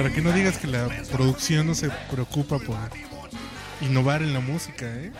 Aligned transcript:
Para 0.00 0.14
que 0.14 0.22
no 0.22 0.32
digas 0.32 0.56
que 0.56 0.66
la 0.66 0.88
producción 1.12 1.66
no 1.66 1.74
se 1.74 1.90
preocupa 2.10 2.58
por 2.58 2.78
innovar 3.82 4.22
en 4.22 4.32
la 4.32 4.40
música, 4.40 4.86
¿eh? 4.86 5.12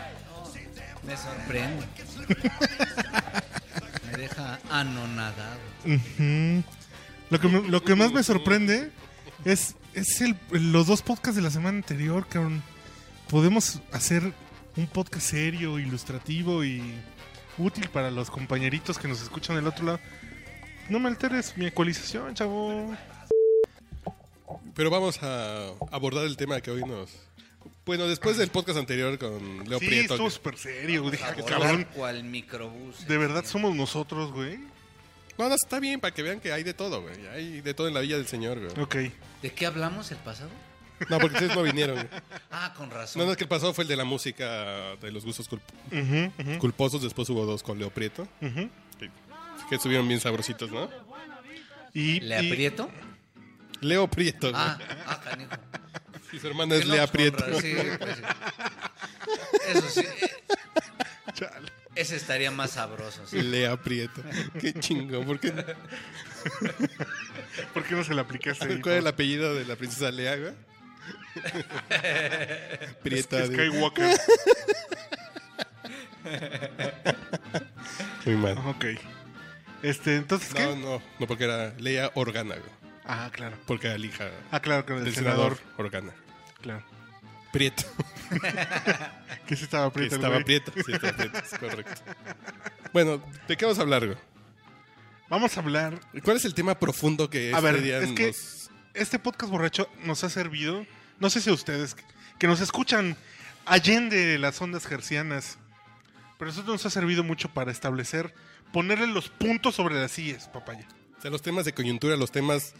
Me 1.05 1.15
sorprende. 1.15 1.85
me 4.11 4.17
deja 4.17 4.57
anonadado. 4.71 5.59
Lo 7.29 7.39
que, 7.39 7.47
me- 7.47 7.67
lo 7.69 7.83
que 7.83 7.93
más 7.95 8.11
me 8.11 8.23
sorprende 8.23 8.89
es, 9.45 9.75
es 9.93 10.19
el, 10.21 10.35
los 10.49 10.87
dos 10.87 11.03
podcasts 11.03 11.35
de 11.35 11.43
la 11.43 11.51
semana 11.51 11.77
anterior, 11.77 12.25
cabrón. 12.27 12.63
Podemos 13.29 13.81
hacer 13.91 14.33
un 14.77 14.87
podcast 14.87 15.27
serio, 15.27 15.77
ilustrativo 15.77 16.63
y 16.63 16.81
útil 17.59 17.87
para 17.89 18.09
los 18.09 18.31
compañeritos 18.31 18.97
que 18.97 19.07
nos 19.07 19.21
escuchan 19.21 19.57
del 19.57 19.67
otro 19.67 19.85
lado. 19.85 19.99
No 20.89 20.99
me 20.99 21.07
alteres 21.07 21.55
mi 21.55 21.67
ecualización, 21.67 22.33
chavo. 22.33 22.95
Pero 24.81 24.89
vamos 24.89 25.21
a 25.21 25.73
abordar 25.91 26.25
el 26.25 26.35
tema 26.35 26.59
que 26.59 26.71
hoy 26.71 26.81
nos... 26.81 27.11
Bueno, 27.85 28.07
después 28.07 28.37
del 28.37 28.49
podcast 28.49 28.79
anterior 28.79 29.15
con 29.19 29.69
Leo 29.69 29.77
Sí, 29.77 29.85
Prieto. 29.85 30.15
estuvo 30.15 30.27
súper 30.31 30.57
serio. 30.57 31.07
Dije, 31.07 31.23
cabrón, 31.47 31.85
cual 31.93 32.23
microbús. 32.23 33.05
de 33.07 33.15
verdad 33.19 33.45
somos 33.45 33.75
nosotros, 33.75 34.31
güey. 34.31 34.57
No, 35.37 35.49
no, 35.49 35.53
está 35.53 35.79
bien, 35.79 35.99
para 35.99 36.15
que 36.15 36.23
vean 36.23 36.39
que 36.39 36.51
hay 36.51 36.63
de 36.63 36.73
todo, 36.73 37.03
güey. 37.03 37.27
Hay 37.27 37.61
de 37.61 37.75
todo 37.75 37.89
en 37.89 37.93
la 37.93 37.99
Villa 37.99 38.17
del 38.17 38.25
Señor, 38.25 38.57
güey. 38.59 38.71
Ok. 38.83 38.95
¿De 39.43 39.53
qué 39.53 39.67
hablamos 39.67 40.09
el 40.09 40.17
pasado? 40.17 40.49
No, 41.09 41.19
porque 41.19 41.35
ustedes 41.35 41.55
no 41.55 41.61
vinieron. 41.61 41.97
güey. 41.97 42.07
Ah, 42.49 42.73
con 42.75 42.89
razón. 42.89 43.19
No, 43.19 43.27
no, 43.27 43.33
es 43.33 43.37
que 43.37 43.43
el 43.43 43.49
pasado 43.49 43.75
fue 43.75 43.83
el 43.83 43.87
de 43.87 43.97
la 43.97 44.03
música 44.03 44.95
de 44.99 45.11
los 45.11 45.23
gustos 45.23 45.47
culp- 45.47 46.57
culposos. 46.57 47.03
Después 47.03 47.29
hubo 47.29 47.45
dos 47.45 47.61
con 47.61 47.77
Leo 47.77 47.91
Prieto. 47.91 48.23
ujú. 48.41 48.67
Que, 48.97 49.11
que 49.69 49.75
estuvieron 49.75 50.07
bien 50.07 50.19
sabrositos, 50.19 50.71
¿no? 50.71 50.89
Y, 51.93 52.19
¿Le 52.21 52.41
y- 52.41 52.47
aprieto? 52.51 52.89
Leo 53.81 54.07
Prieto. 54.07 54.51
Ah, 54.53 54.77
ah, 55.07 55.21
canijo. 55.23 55.51
Y 56.31 56.39
su 56.39 56.47
hermana 56.47 56.75
es 56.75 56.85
Lea 56.85 57.07
Prieto. 57.07 57.43
sí, 57.59 57.75
pues 57.99 58.15
sí. 58.15 58.23
Eso 59.69 59.89
sí. 59.89 60.05
Chale. 61.33 61.71
Ese 61.95 62.15
estaría 62.15 62.51
más 62.51 62.71
sabroso. 62.71 63.25
sí. 63.27 63.41
Lea 63.41 63.75
Prieto. 63.81 64.21
Qué 64.59 64.73
chingón. 64.73 65.25
¿Por 65.25 65.39
qué? 65.39 65.51
¿Por 67.73 67.83
qué 67.83 67.95
no 67.95 68.03
se 68.03 68.13
le 68.13 68.21
aplicaste? 68.21 68.65
ahí, 68.65 68.81
¿Cuál 68.81 68.95
es 68.95 69.01
el 69.01 69.07
apellido 69.07 69.53
de 69.55 69.65
la 69.65 69.75
princesa 69.75 70.09
Lea, 70.11 70.37
güey? 70.37 70.53
Prieta. 73.03 73.47
digo. 73.47 73.63
Skywalker. 73.63 74.17
Muy 78.25 78.35
mal. 78.35 78.57
ok. 78.59 78.85
Este, 79.83 80.15
entonces, 80.17 80.53
¿qué? 80.53 80.63
No, 80.63 80.75
no, 80.75 81.01
no, 81.19 81.27
porque 81.27 81.45
era 81.45 81.73
Lea 81.79 82.11
Organa, 82.13 82.55
güey. 82.55 82.80
Ah, 83.13 83.29
claro. 83.31 83.57
Porque 83.67 83.87
era 83.87 83.97
la 83.97 84.05
hija 84.05 84.29
Ah, 84.51 84.59
claro, 84.59 84.85
con 84.85 84.97
el 84.97 85.03
del 85.05 85.13
senador. 85.15 85.57
senador 85.57 85.77
Organa. 85.85 86.13
Claro. 86.61 86.83
Prieto. 87.51 87.83
Que 89.45 89.55
sí 89.55 89.63
estaba 89.65 89.89
Que 89.89 89.93
prieto 89.95 90.15
el 90.15 90.21
estaba 90.21 90.35
güey. 90.35 90.45
prieto. 90.45 90.71
Sí, 90.85 90.91
estaba 90.93 91.13
prieto, 91.17 91.37
es 91.39 91.59
correcto. 91.59 92.01
Bueno, 92.93 93.21
¿de 93.47 93.57
qué 93.57 93.65
vamos 93.65 93.79
a 93.79 93.81
hablar, 93.81 94.05
güey? 94.05 94.17
Vamos 95.29 95.57
a 95.57 95.59
hablar. 95.59 95.99
¿Cuál 96.23 96.37
es 96.37 96.45
el 96.45 96.53
tema 96.53 96.75
profundo 96.79 97.29
que 97.29 97.53
A 97.53 97.57
este 97.57 97.61
ver, 97.71 97.81
día 97.81 97.97
es 97.99 98.11
que 98.13 98.27
nos- 98.27 98.69
este 98.93 99.19
podcast 99.19 99.51
borracho 99.51 99.89
nos 100.03 100.23
ha 100.23 100.29
servido. 100.29 100.85
No 101.19 101.29
sé 101.29 101.41
si 101.41 101.49
a 101.49 101.53
ustedes 101.53 101.95
que 102.39 102.47
nos 102.47 102.61
escuchan 102.61 103.17
allende 103.65 104.37
las 104.39 104.61
ondas 104.61 104.85
gercianas. 104.85 105.57
Pero 106.37 106.51
eso 106.51 106.63
nos 106.63 106.85
ha 106.85 106.89
servido 106.89 107.23
mucho 107.23 107.49
para 107.49 107.71
establecer, 107.71 108.33
ponerle 108.73 109.07
los 109.07 109.29
puntos 109.29 109.75
sobre 109.75 109.95
las 109.95 110.11
sillas, 110.11 110.47
papaya. 110.47 110.87
O 111.17 111.21
sea, 111.21 111.29
los 111.29 111.41
temas 111.41 111.65
de 111.65 111.73
coyuntura, 111.73 112.15
los 112.15 112.31
temas 112.31 112.73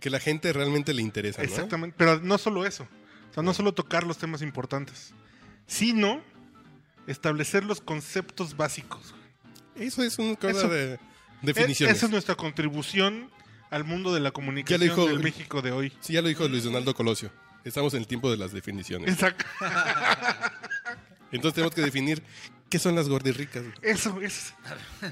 que 0.00 0.10
la 0.10 0.20
gente 0.20 0.52
realmente 0.52 0.92
le 0.94 1.02
interesa, 1.02 1.42
¿no? 1.42 1.48
Exactamente. 1.48 1.94
Pero 1.98 2.20
no 2.20 2.38
solo 2.38 2.66
eso. 2.66 2.86
O 3.30 3.34
sea, 3.34 3.42
no 3.42 3.52
solo 3.54 3.72
tocar 3.74 4.04
los 4.04 4.18
temas 4.18 4.42
importantes, 4.42 5.12
sino 5.66 6.22
establecer 7.06 7.64
los 7.64 7.80
conceptos 7.80 8.56
básicos. 8.56 9.14
Eso 9.74 10.02
es 10.02 10.18
una 10.18 10.36
cosa 10.36 10.68
de 10.68 10.94
E- 10.94 10.98
definiciones. 11.42 11.96
Esa 11.96 12.06
es 12.06 12.12
nuestra 12.12 12.34
contribución 12.34 13.30
al 13.70 13.84
mundo 13.84 14.14
de 14.14 14.20
la 14.20 14.30
comunicación 14.30 14.80
dijo- 14.80 15.06
del 15.06 15.20
México 15.20 15.60
de 15.62 15.72
hoy. 15.72 15.92
Sí, 16.00 16.12
ya 16.14 16.22
lo 16.22 16.28
dijo 16.28 16.48
Luis 16.48 16.64
Donaldo 16.64 16.94
Colosio. 16.94 17.30
Estamos 17.64 17.94
en 17.94 18.00
el 18.00 18.06
tiempo 18.06 18.30
de 18.30 18.36
las 18.36 18.52
definiciones. 18.52 19.12
Exacto. 19.12 19.44
Entonces 21.32 21.54
tenemos 21.54 21.74
que 21.74 21.82
definir 21.82 22.22
qué 22.70 22.78
son 22.78 22.94
las 22.94 23.08
gordirricas. 23.08 23.64
Eso, 23.82 24.20
eso. 24.22 24.54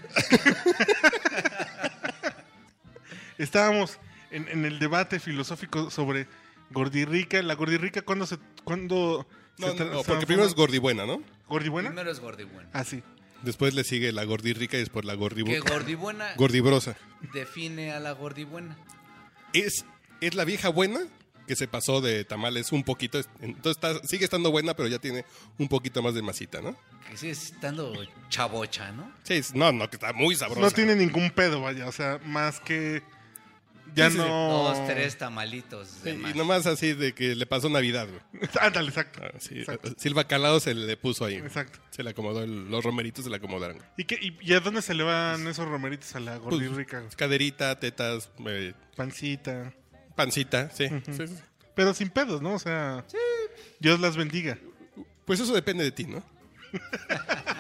Estábamos 3.39 3.99
en, 4.35 4.49
en 4.49 4.65
el 4.65 4.79
debate 4.79 5.21
filosófico 5.21 5.91
sobre 5.91 6.27
Gordirrica. 6.71 7.43
La 7.43 7.55
Gordirrica, 7.55 8.03
¿cuándo 8.03 8.27
se. 8.27 8.39
¿Cuándo 8.65 9.27
No, 9.59 9.73
se 9.73 9.85
no, 9.85 10.03
porque 10.03 10.27
primero 10.27 10.47
es 10.47 10.55
gordibuena, 10.55 11.07
¿no? 11.07 11.23
¿Gordibuena? 11.49 11.91
Primero 11.91 12.11
es 12.11 12.21
gordibuena. 12.21 12.69
Ah, 12.73 12.85
sí. 12.85 13.03
Después 13.43 13.75
le 13.75 13.85
sigue 13.85 14.11
la 14.13 14.25
gordirrica 14.25 14.77
y 14.79 14.81
después 14.81 15.05
la 15.05 15.15
gordibu- 15.15 15.47
Que 15.49 15.61
gordibuena 15.61 16.33
gordibrosa. 16.37 16.97
define 17.35 17.93
a 17.93 18.01
la 18.01 18.13
gordibuena. 18.13 18.77
Es, 19.53 19.85
es 20.21 20.35
la 20.35 20.45
vieja 20.45 20.71
buena 20.71 21.01
que 21.47 21.55
se 21.57 21.69
pasó 21.69 22.01
de 22.01 22.25
tamales 22.25 22.73
un 22.73 22.85
poquito. 22.85 23.21
Entonces 23.43 23.73
está- 23.77 24.07
sigue 24.07 24.25
estando 24.25 24.51
buena, 24.51 24.75
pero 24.75 24.89
ya 24.89 24.99
tiene 24.99 25.27
un 25.59 25.69
poquito 25.69 26.03
más 26.03 26.15
de 26.15 26.23
masita, 26.23 26.63
¿no? 26.63 26.75
Que 27.11 27.19
sigue 27.19 27.33
estando 27.33 27.93
chavocha, 28.31 28.93
¿no? 28.93 29.13
Sí, 29.25 29.43
no, 29.53 29.71
no, 29.73 29.91
que 29.91 29.97
está 29.97 30.15
muy 30.15 30.35
sabrosa. 30.37 30.63
No 30.63 30.71
tiene 30.71 30.97
ningún 30.97 31.31
pedo, 31.31 31.61
vaya. 31.61 31.87
O 31.87 31.93
sea, 31.93 32.19
más 32.25 32.61
que. 32.61 33.03
Ya 33.95 34.11
Sí, 34.11 34.17
sí, 34.17 34.23
sí. 34.23 34.29
no. 34.29 34.49
Dos, 34.75 34.87
tres 34.87 35.17
tamalitos 35.19 36.03
de 36.03 36.13
Sí, 36.13 36.19
más. 36.19 36.35
y 36.35 36.39
nomás 36.39 36.67
así 36.67 36.93
de 36.95 37.13
que 37.15 37.35
le 37.35 37.47
pasó 37.47 37.69
Navidad, 37.69 38.09
güey. 38.09 38.21
Ándale, 38.61 38.89
exacto. 38.89 39.21
Ah, 39.23 39.31
sí, 39.39 39.61
Exacto. 39.61 39.93
Silva 39.97 40.25
Calado 40.27 40.59
se 40.61 40.75
le 40.75 40.97
puso 40.97 41.25
ahí. 41.25 41.37
Exacto. 41.37 41.79
Se 41.91 42.03
le 42.03 42.11
acomodó, 42.11 42.43
el- 42.43 42.69
los 42.71 42.83
romeritos 42.85 43.25
se 43.25 43.31
le 43.31 43.37
acomodaron. 43.37 43.79
¿Y, 43.97 44.05
qué, 44.05 44.17
y, 44.21 44.37
y 44.41 44.53
a 44.55 44.61
dónde 44.61 44.83
se 44.83 44.95
le 44.95 45.05
van 45.05 45.47
esos 45.47 45.69
romeritos 45.69 46.15
a 46.17 46.21
la 46.21 46.39
Pues, 46.41 46.61
Gordirrica? 46.61 47.03
caderita, 47.17 47.79
tetas, 47.79 48.31
eh, 48.47 48.75
Pancita. 48.97 49.73
pancita, 50.17 50.71
sí. 50.71 50.89
Pero 51.75 51.95
sin 51.95 52.09
pedos, 52.11 52.43
¿no? 52.43 52.55
O 52.55 52.59
sea. 52.59 53.05
Dios 53.81 54.01
las 54.01 54.17
bendiga. 54.17 54.59
Pues 55.25 55.41
eso 55.41 55.53
depende 55.55 55.85
de 55.85 55.93
ti, 55.93 56.05
¿no? 56.05 56.23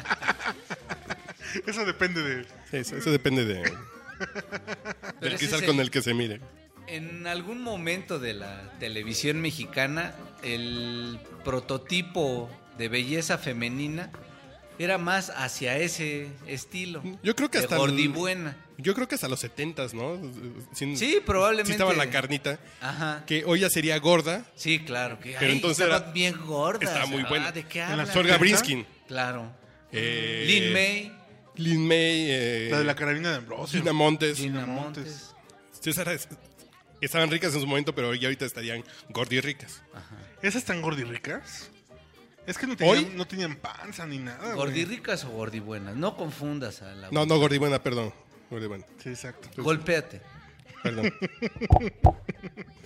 Eso 1.66 1.84
depende 1.84 2.20
de. 2.22 2.44
Sí, 2.70 2.76
eso, 2.78 2.96
eso 2.96 3.10
depende 3.12 3.44
de, 3.44 3.62
del 5.20 5.36
cristal 5.36 5.64
con 5.64 5.80
el- 5.80 5.90
que 5.90 6.02
se 6.02 6.14
mire. 6.14 6.40
En 6.86 7.26
algún 7.26 7.62
momento 7.62 8.18
de 8.18 8.34
la 8.34 8.72
televisión 8.78 9.40
mexicana, 9.40 10.14
el 10.42 11.18
prototipo 11.44 12.50
de 12.76 12.88
belleza 12.88 13.38
femenina 13.38 14.10
era 14.78 14.98
más 14.98 15.30
hacia 15.30 15.78
ese 15.78 16.28
estilo. 16.46 17.02
Yo 17.22 17.34
creo 17.36 17.50
que 17.50 17.58
hasta. 17.58 17.76
Yo 18.76 18.94
creo 18.94 19.06
que 19.06 19.14
hasta 19.14 19.28
los 19.28 19.38
setentas, 19.38 19.94
¿no? 19.94 20.18
Sin- 20.72 20.98
Sí, 20.98 21.20
probablemente. 21.24 21.68
Sí 21.68 21.72
estaba 21.72 21.94
la 21.94 22.10
carnita, 22.10 22.58
Ajá. 22.80 23.22
que 23.24 23.44
hoy 23.46 23.60
ya 23.60 23.70
sería 23.70 23.96
gorda. 24.00 24.44
Sí, 24.56 24.80
claro. 24.80 25.20
Que, 25.20 25.36
Pero 25.38 25.52
ay, 25.52 25.56
entonces 25.56 25.78
estaban 25.84 26.02
era- 26.02 26.12
bien 26.12 26.34
gordas. 26.44 26.90
estaba 26.90 27.06
muy 27.06 27.22
buena. 27.22 27.52
¿De 27.52 27.62
qué 27.64 27.80
En 27.80 27.86
la 27.86 27.92
hablan? 27.92 28.12
Sorga 28.12 28.34
¿70? 28.36 28.40
Brinskin. 28.40 28.86
Claro. 29.06 29.52
Eh, 29.92 30.44
Lin 30.48 30.72
May, 30.72 31.12
Lin 31.56 31.86
May. 31.86 32.26
eh, 32.30 32.68
La 32.70 32.78
de 32.78 32.84
la 32.84 32.94
carabina 32.94 33.30
de 33.30 33.36
Ambrosio. 33.36 33.78
Gina 33.80 33.92
Montes. 33.92 34.38
Gina 34.38 34.66
esas- 36.16 36.28
estaban 37.00 37.30
ricas 37.30 37.54
en 37.54 37.60
su 37.60 37.66
momento, 37.66 37.94
pero 37.94 38.14
ya 38.14 38.28
ahorita 38.28 38.44
estarían 38.46 38.82
gordirricas. 39.10 39.82
¿Esas 40.42 40.56
están 40.62 40.82
gordirricas? 40.82 41.70
Es 42.46 42.58
que 42.58 42.66
no 42.66 42.76
tenían, 42.76 42.96
¿Hoy? 42.98 43.12
no 43.14 43.26
tenían 43.26 43.56
panza 43.56 44.06
ni 44.06 44.18
nada. 44.18 44.38
güey. 44.44 44.54
¿Gordirricas 44.56 45.24
o 45.24 45.30
gordibuenas? 45.30 45.96
No 45.96 46.16
confundas 46.16 46.82
a 46.82 46.94
la. 46.94 47.10
No, 47.10 47.24
no, 47.26 47.38
gordibuena, 47.38 47.82
perdón. 47.82 48.12
Gordibuena, 48.50 48.84
Sí, 49.02 49.08
exacto. 49.10 49.48
Golpéate. 49.62 50.20
perdón. 50.82 51.12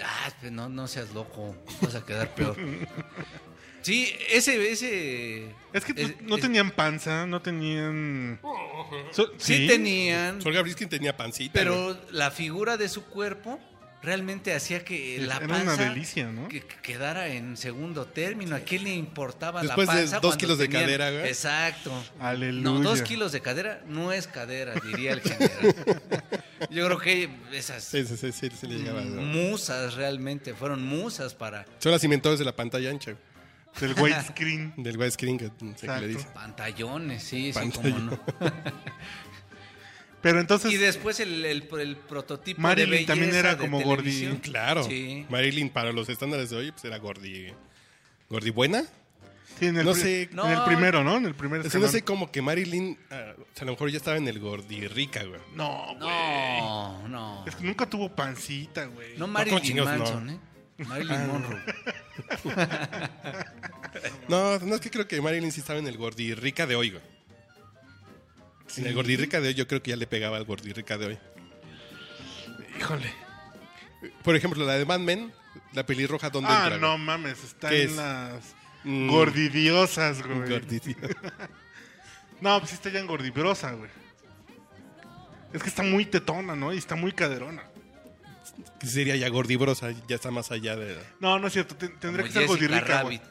Ah, 0.00 0.30
pues 0.40 0.52
no, 0.52 0.68
no 0.68 0.86
seas 0.86 1.12
loco. 1.12 1.56
Vas 1.82 1.96
a 1.96 2.04
quedar 2.06 2.32
peor. 2.34 2.56
Sí, 3.88 4.14
ese. 4.30 4.70
ese 4.70 5.46
Es 5.72 5.84
que 5.84 5.94
no- 5.94 6.00
es- 6.00 6.20
no 6.20 6.36
es- 6.36 6.42
tenían 6.42 6.70
panza, 6.70 7.26
no 7.26 7.40
tenían. 7.40 8.38
So- 9.12 9.32
Sí, 9.38 9.66
tenían, 9.66 10.42
Sorga 10.42 10.60
Briskin 10.62 10.88
tenía 10.90 11.16
pancita. 11.16 11.52
pero 11.54 11.98
la 12.10 12.30
figura 12.30 12.76
de 12.76 12.88
su 12.90 13.04
cuerpo 13.06 13.58
realmente 14.02 14.54
hacía 14.54 14.84
que 14.84 15.18
la 15.20 15.38
Era 15.38 15.48
panza 15.48 15.74
una 15.74 15.76
delicia, 15.88 16.26
¿no? 16.30 16.48
que, 16.48 16.60
que 16.60 16.76
quedara 16.82 17.28
en 17.28 17.56
segundo 17.56 18.04
término. 18.06 18.54
¿A 18.56 18.60
quién 18.60 18.84
le 18.84 18.94
importaba 18.94 19.62
Después 19.62 19.88
la 19.88 19.94
de 19.94 20.00
panza? 20.02 20.16
dos 20.20 20.22
cuando 20.36 20.38
kilos 20.40 20.58
de 20.58 20.68
cadera, 20.68 21.10
güey. 21.10 21.26
Exacto. 21.26 21.92
Aleluya. 22.20 22.62
No, 22.62 22.80
dos 22.80 23.02
kilos 23.02 23.32
de 23.32 23.40
cadera 23.40 23.82
no 23.88 24.12
es 24.12 24.26
cadera, 24.28 24.74
diría 24.84 25.12
el 25.14 25.20
general. 25.22 25.74
Yo 26.70 26.84
creo 26.86 26.98
que 26.98 27.30
esas 27.52 27.82
Sí, 27.84 28.04
sí, 28.04 28.16
sí, 28.16 28.32
sí, 28.32 28.48
sí 28.60 28.66
le 28.66 28.76
llegaba. 28.78 29.00
¿no? 29.00 29.22
musas 29.22 29.94
realmente 29.94 30.54
fueron 30.54 30.82
musas 30.84 31.34
para 31.34 31.64
Son 31.78 31.90
las 31.92 32.04
inventores 32.04 32.38
de 32.38 32.44
la 32.44 32.54
pantalla 32.54 32.90
ancha. 32.90 33.16
Del 33.80 33.94
widescreen. 33.94 34.74
Del 34.82 34.96
widescreen 34.98 35.38
que, 35.38 35.46
se 35.46 35.52
que 35.58 35.70
Exacto. 35.70 36.00
le 36.02 36.08
dice. 36.08 36.26
pantallones, 36.34 37.22
sí, 37.22 37.52
sí, 37.52 37.58
Pantallón. 37.58 38.08
cómo 38.08 38.50
no. 38.50 38.52
Pero 40.20 40.40
entonces, 40.40 40.72
Y 40.72 40.76
después 40.76 41.20
el, 41.20 41.44
el- 41.44 41.68
el 41.80 41.96
prototipo 41.96 42.60
Marilyn 42.60 42.90
de 42.90 42.96
belleza 42.96 43.12
también 43.12 43.34
era 43.36 43.54
de 43.54 43.58
como 43.58 43.80
gordi-. 43.80 44.40
Claro. 44.40 44.82
Sí. 44.82 45.24
Marilyn, 45.30 45.70
para 45.70 45.92
los 45.92 46.08
estándares 46.08 46.50
de 46.50 46.56
hoy, 46.56 46.72
pues 46.72 46.84
era 46.84 46.98
gordi. 46.98 47.52
¿Gordi 48.28 48.50
buena? 48.50 48.82
sí, 49.60 49.66
en 49.66 49.76
el, 49.78 49.84
no 49.86 49.94
sé. 49.94 50.22
en 50.24 50.36
No. 50.36 50.48
el 50.50 50.64
primero, 50.64 51.02
¿no? 51.04 51.16
En 51.18 51.24
el 51.26 51.34
primer 51.34 51.60
Sí, 51.62 51.64
no 51.64 51.68
escalón. 51.68 51.90
sé 51.90 52.02
cómo 52.02 52.30
que 52.32 52.42
Marilyn, 52.42 52.98
ah, 53.10 53.32
o 53.38 53.44
sea, 53.54 53.62
a 53.62 53.64
lo 53.66 53.72
mejor 53.72 53.90
ya 53.90 53.96
estaba 53.96 54.16
en 54.16 54.26
el 54.28 54.38
gordi 54.40 54.86
rica, 54.88 55.22
güey. 55.24 55.40
No, 55.54 55.86
güey. 55.98 56.60
No, 56.60 57.08
no. 57.08 57.44
Es 57.46 57.54
que 57.54 57.64
nunca 57.64 57.86
tuvo 57.88 58.14
pancita, 58.14 58.86
güey. 58.86 59.12
No 59.12 59.20
¿cómo 59.26 59.32
Marilyn 59.34 59.76
no? 59.76 59.84
Manson, 59.84 60.30
¿eh? 60.30 60.38
Marilyn 60.78 61.26
Monroe. 61.26 61.62
No, 64.28 64.58
no 64.58 64.74
es 64.74 64.80
que 64.80 64.90
creo 64.90 65.08
que 65.08 65.20
Marilyn 65.20 65.50
sí 65.50 65.60
estaba 65.60 65.78
en 65.78 65.86
el 65.86 65.96
gordi 65.96 66.34
rica 66.34 66.66
de 66.66 66.76
hoy, 66.76 66.90
güey. 66.90 67.02
En 68.76 68.86
el 68.86 68.94
gordi 68.94 69.16
rica 69.16 69.40
de 69.40 69.48
hoy 69.48 69.54
yo 69.54 69.66
creo 69.66 69.82
que 69.82 69.90
ya 69.90 69.96
le 69.96 70.06
pegaba 70.06 70.36
al 70.36 70.44
gordi 70.44 70.72
rica 70.72 70.98
de 70.98 71.06
hoy. 71.06 71.18
Híjole. 72.78 73.12
Por 74.22 74.36
ejemplo, 74.36 74.64
la 74.64 74.74
de 74.74 74.84
Mad 74.84 75.00
Men, 75.00 75.32
la 75.72 75.84
pelirroja, 75.86 76.30
¿dónde 76.30 76.50
Ah, 76.52 76.64
entra? 76.64 76.78
no 76.78 76.92
güey? 76.92 77.02
mames, 77.04 77.42
está 77.42 77.70
¿Qué 77.70 77.84
en 77.84 77.90
es? 77.90 77.96
las 77.96 78.54
Mm. 78.84 79.08
gordidiosas, 79.10 80.22
güey. 80.22 80.48
Gordi, 80.50 80.80
tío. 80.80 80.96
No, 82.40 82.56
pues 82.60 82.70
sí 82.70 82.76
está 82.76 82.88
ya 82.90 83.00
en 83.00 83.08
gordibrosa, 83.08 83.72
güey. 83.72 83.90
Es 85.52 85.60
que 85.60 85.68
está 85.68 85.82
muy 85.82 86.04
tetona, 86.06 86.54
¿no? 86.54 86.72
Y 86.72 86.78
está 86.78 86.94
muy 86.94 87.10
caderona. 87.10 87.64
Sería 88.84 89.16
ya 89.16 89.28
gordibrosa, 89.28 89.90
ya 90.08 90.16
está 90.16 90.30
más 90.30 90.50
allá 90.50 90.76
de... 90.76 90.98
No, 91.20 91.38
no 91.38 91.46
es 91.46 91.52
cierto. 91.52 91.76
ten- 91.76 91.96
tendría 91.98 92.24
Como 92.24 92.26
que 92.26 92.32
ser 92.32 92.42
Jessica 92.42 92.46
gordirrica, 92.68 93.02
güey. 93.02 93.18
Rabbit. 93.18 93.30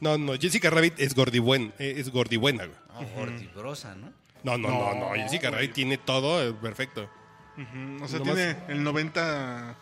No, 0.00 0.18
no, 0.18 0.34
Jessica 0.38 0.70
Rabbit 0.70 0.94
es 1.00 1.14
gordibuen, 1.14 1.72
eh, 1.78 1.94
es 1.96 2.10
gordibuena, 2.10 2.66
güey. 2.66 2.78
No, 2.92 3.08
gordibrosa, 3.14 3.94
¿no? 3.94 4.12
No, 4.42 4.58
no, 4.58 4.68
no, 4.68 4.94
no, 4.94 5.08
No, 5.08 5.14
Jessica. 5.22 5.50
Rabbit 5.50 5.72
tiene 5.72 5.98
todo 5.98 6.42
eh, 6.46 6.52
perfecto. 6.52 7.10
Ujú, 7.56 8.04
O 8.04 8.08
sea, 8.08 8.18
Nomás- 8.20 8.34
tiene 8.34 8.56
el 8.68 8.82
90... 8.82 9.76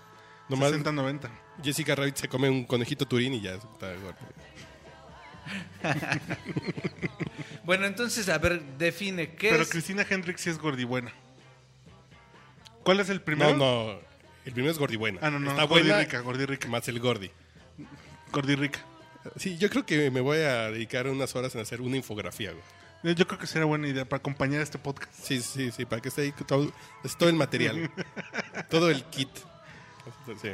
Nomás 0.48 0.72
60-90. 0.72 1.28
Jessica 1.62 1.94
Rabbit 1.94 2.16
se 2.16 2.28
come 2.28 2.48
un 2.50 2.64
conejito 2.64 3.06
turín 3.06 3.34
y 3.34 3.40
ya 3.40 3.54
está 3.54 3.94
gorda. 3.94 4.18
Bueno, 7.64 7.86
entonces, 7.86 8.28
a 8.28 8.36
ver, 8.38 8.62
define 8.76 9.36
qué 9.36 9.48
Pero 9.50 9.62
es. 9.62 9.70
Cristina 9.70 10.04
Hendricks 10.08 10.42
sí 10.42 10.50
es 10.50 10.58
gordibuena. 10.58 11.12
¿Cuál 12.82 13.00
es 13.00 13.08
el 13.08 13.18
No, 13.18 13.24
primero? 13.24 13.56
no, 13.56 13.98
el 14.44 14.52
primero 14.52 14.72
es 14.72 14.78
gordibuena. 14.78 15.20
Ah, 15.22 15.30
no, 15.30 15.38
no. 15.38 15.50
Está 15.50 15.64
buena 15.64 15.88
gordirrica, 15.88 16.20
gordirrica. 16.20 16.68
más 16.68 16.86
el 16.88 17.00
gordi. 17.00 17.30
Gordirrica. 18.32 18.80
Sí, 19.36 19.56
yo 19.56 19.70
creo 19.70 19.86
que 19.86 20.10
me 20.10 20.20
voy 20.20 20.38
a 20.38 20.70
dedicar 20.70 21.06
unas 21.06 21.34
horas 21.34 21.54
en 21.54 21.62
hacer 21.62 21.80
una 21.80 21.96
infografía, 21.96 22.52
güey. 22.52 23.14
Yo 23.14 23.26
creo 23.26 23.38
que 23.38 23.46
sería 23.46 23.66
buena 23.66 23.86
idea 23.86 24.06
para 24.06 24.18
acompañar 24.18 24.62
este 24.62 24.78
podcast. 24.78 25.12
Sí, 25.14 25.40
sí, 25.40 25.70
sí, 25.70 25.84
para 25.84 26.00
que 26.00 26.08
esté 26.08 26.22
ahí 26.22 26.32
todo, 26.46 26.72
es 27.02 27.16
todo 27.16 27.28
el 27.28 27.34
material. 27.34 27.90
todo 28.70 28.90
el 28.90 29.04
kit. 29.04 29.28
Sí. 30.40 30.52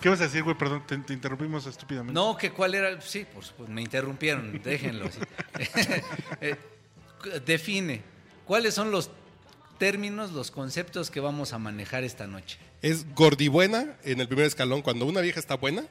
¿Qué 0.00 0.08
vas 0.08 0.20
a 0.20 0.24
decir, 0.24 0.42
güey? 0.42 0.56
Perdón, 0.56 0.82
te, 0.86 0.96
te 0.98 1.12
interrumpimos 1.12 1.64
estúpidamente. 1.66 2.12
No, 2.12 2.36
que 2.36 2.50
cuál 2.50 2.74
era. 2.74 3.00
Sí, 3.00 3.24
por 3.32 3.44
supuesto, 3.44 3.72
me 3.72 3.82
interrumpieron, 3.82 4.60
déjenlo. 4.62 5.10
sí. 5.10 5.20
Eh, 6.40 6.56
define. 7.46 8.02
¿Cuáles 8.44 8.74
son 8.74 8.90
los 8.90 9.10
términos, 9.84 10.32
los 10.32 10.50
conceptos 10.50 11.10
que 11.10 11.20
vamos 11.20 11.52
a 11.52 11.58
manejar 11.58 12.04
esta 12.04 12.26
noche? 12.26 12.56
Es 12.80 13.04
gordibuena 13.14 13.98
en 14.02 14.18
el 14.18 14.28
primer 14.28 14.46
escalón. 14.46 14.80
Cuando 14.80 15.04
una 15.04 15.20
vieja 15.20 15.38
está 15.38 15.56
buena, 15.58 15.84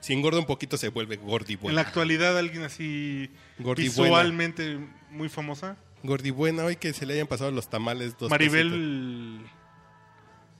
si 0.00 0.12
engorda 0.12 0.38
un 0.38 0.44
poquito 0.44 0.76
se 0.76 0.88
vuelve 0.88 1.14
En 1.14 1.22
gordibuena. 1.26 1.74
la 1.74 1.88
actualidad, 1.88 2.36
alguien 2.36 2.64
así 2.64 3.30
Gordibuena. 3.58 4.02
visualmente 4.16 4.78
muy 5.10 5.30
famosa. 5.30 5.78
Gordibuena, 6.02 6.62
hoy 6.66 6.76
que 6.76 6.92
se 6.92 7.06
le 7.06 7.14
hayan 7.14 7.26
pasado 7.26 7.50
los 7.52 7.70
tamales 7.70 8.18
dos. 8.18 8.28
Maribel. 8.28 9.40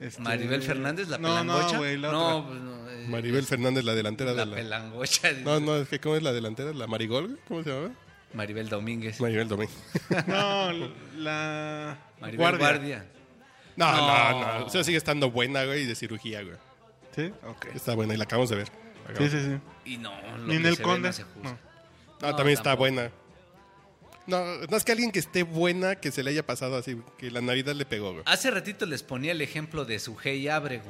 este, 0.00 0.22
Maribel 0.22 0.62
Fernández, 0.62 1.08
la 1.08 1.18
no, 1.18 1.28
pelangocha. 1.28 1.76
No, 1.76 1.82
la 2.38 2.46
pues 2.48 2.60
no, 2.62 2.90
eh, 2.90 3.06
Maribel 3.06 3.40
es 3.40 3.48
Fernández, 3.48 3.84
la 3.84 3.94
delantera 3.94 4.32
La 4.32 4.46
de 4.46 4.50
la... 4.50 4.56
pelangocha. 4.56 5.32
No, 5.44 5.60
no, 5.60 5.76
es 5.76 5.88
que 5.90 6.00
¿cómo 6.00 6.16
es 6.16 6.22
la 6.22 6.32
delantera? 6.32 6.72
¿La 6.72 6.86
Marigol? 6.86 7.38
¿Cómo 7.46 7.62
se 7.62 7.68
llama? 7.70 7.90
Maribel 8.34 8.68
Domínguez. 8.68 9.20
Maribel 9.20 9.48
Domínguez. 9.48 9.76
No, 10.26 10.70
la. 11.16 11.98
Maribel 12.20 12.38
Guardia. 12.38 12.58
Guardia. 12.68 13.06
No, 13.76 13.92
no, 13.92 14.40
No. 14.40 14.58
no. 14.60 14.66
O 14.66 14.70
sea, 14.70 14.84
sigue 14.84 14.98
estando 14.98 15.30
buena, 15.30 15.64
güey, 15.64 15.86
de 15.86 15.94
cirugía, 15.94 16.42
güey. 16.42 16.56
¿Sí? 17.14 17.32
Ok. 17.46 17.66
Está 17.74 17.94
buena 17.94 18.14
y 18.14 18.16
la 18.16 18.24
acabamos 18.24 18.50
de 18.50 18.56
ver. 18.56 18.68
Sí, 19.16 19.28
sí, 19.30 19.38
sí. 19.40 19.58
Y 19.92 19.96
no, 19.96 20.12
lo 20.38 20.46
Ni 20.46 20.56
en 20.56 20.62
que 20.62 20.68
el 20.68 20.74
se 20.76 20.82
ve 20.82 20.84
Conde. 20.84 21.08
no 21.08 21.12
se 21.12 21.22
juzga. 21.22 21.42
No. 21.42 21.50
No, 22.20 22.30
No, 22.30 22.36
también 22.36 22.54
está 22.58 22.64
tampoco. 22.70 22.78
buena. 22.80 23.10
No, 24.26 24.44
no 24.68 24.76
es 24.76 24.84
que 24.84 24.92
alguien 24.92 25.10
que 25.10 25.18
esté 25.20 25.42
buena, 25.42 25.96
que 25.96 26.10
se 26.12 26.22
le 26.22 26.30
haya 26.30 26.44
pasado 26.44 26.76
así, 26.76 27.00
que 27.16 27.30
la 27.30 27.40
Navidad 27.40 27.74
le 27.74 27.86
pegó, 27.86 28.10
güey. 28.12 28.22
Hace 28.26 28.50
ratito 28.50 28.84
les 28.84 29.02
ponía 29.02 29.32
el 29.32 29.40
ejemplo 29.40 29.86
de 29.86 29.98
Sujei 29.98 30.48
Ábrego. 30.48 30.84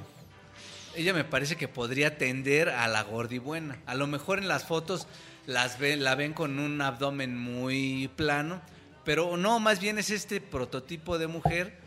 Ella 0.96 1.14
me 1.14 1.22
parece 1.22 1.54
que 1.54 1.68
podría 1.68 2.18
tender 2.18 2.70
a 2.70 2.88
la 2.88 3.02
gordibuena. 3.04 3.78
A 3.86 3.94
lo 3.94 4.08
mejor 4.08 4.38
en 4.40 4.48
las 4.48 4.64
fotos 4.64 5.06
las 5.48 5.78
ven, 5.78 6.04
la 6.04 6.14
ven 6.14 6.34
con 6.34 6.58
un 6.58 6.80
abdomen 6.82 7.36
muy 7.36 8.10
plano, 8.16 8.60
pero 9.02 9.36
no, 9.38 9.58
más 9.60 9.80
bien 9.80 9.96
es 9.98 10.10
este 10.10 10.42
prototipo 10.42 11.16
de 11.18 11.26
mujer 11.26 11.78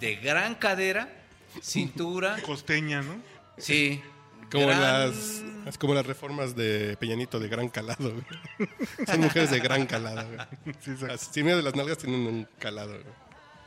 de 0.00 0.16
gran 0.16 0.54
cadera, 0.54 1.08
cintura, 1.62 2.36
Costeña, 2.44 3.02
¿no? 3.02 3.16
sí. 3.58 4.02
Como 4.50 4.66
gran- 4.68 4.80
las 4.80 5.42
es 5.66 5.78
como 5.78 5.94
las 5.94 6.06
reformas 6.06 6.54
de 6.54 6.96
Peñanito 7.00 7.40
de 7.40 7.48
gran 7.48 7.68
calado, 7.68 8.12
güey. 8.12 8.68
Son 9.06 9.20
mujeres 9.20 9.50
de 9.50 9.58
gran 9.58 9.86
calado, 9.86 10.24
güey. 10.26 10.76
Sí. 10.80 10.92
Así, 11.10 11.42
de 11.42 11.62
las 11.62 11.74
nalgas 11.74 11.98
tienen 11.98 12.20
un 12.26 12.48
calado, 12.58 12.92
güey. 12.92 13.04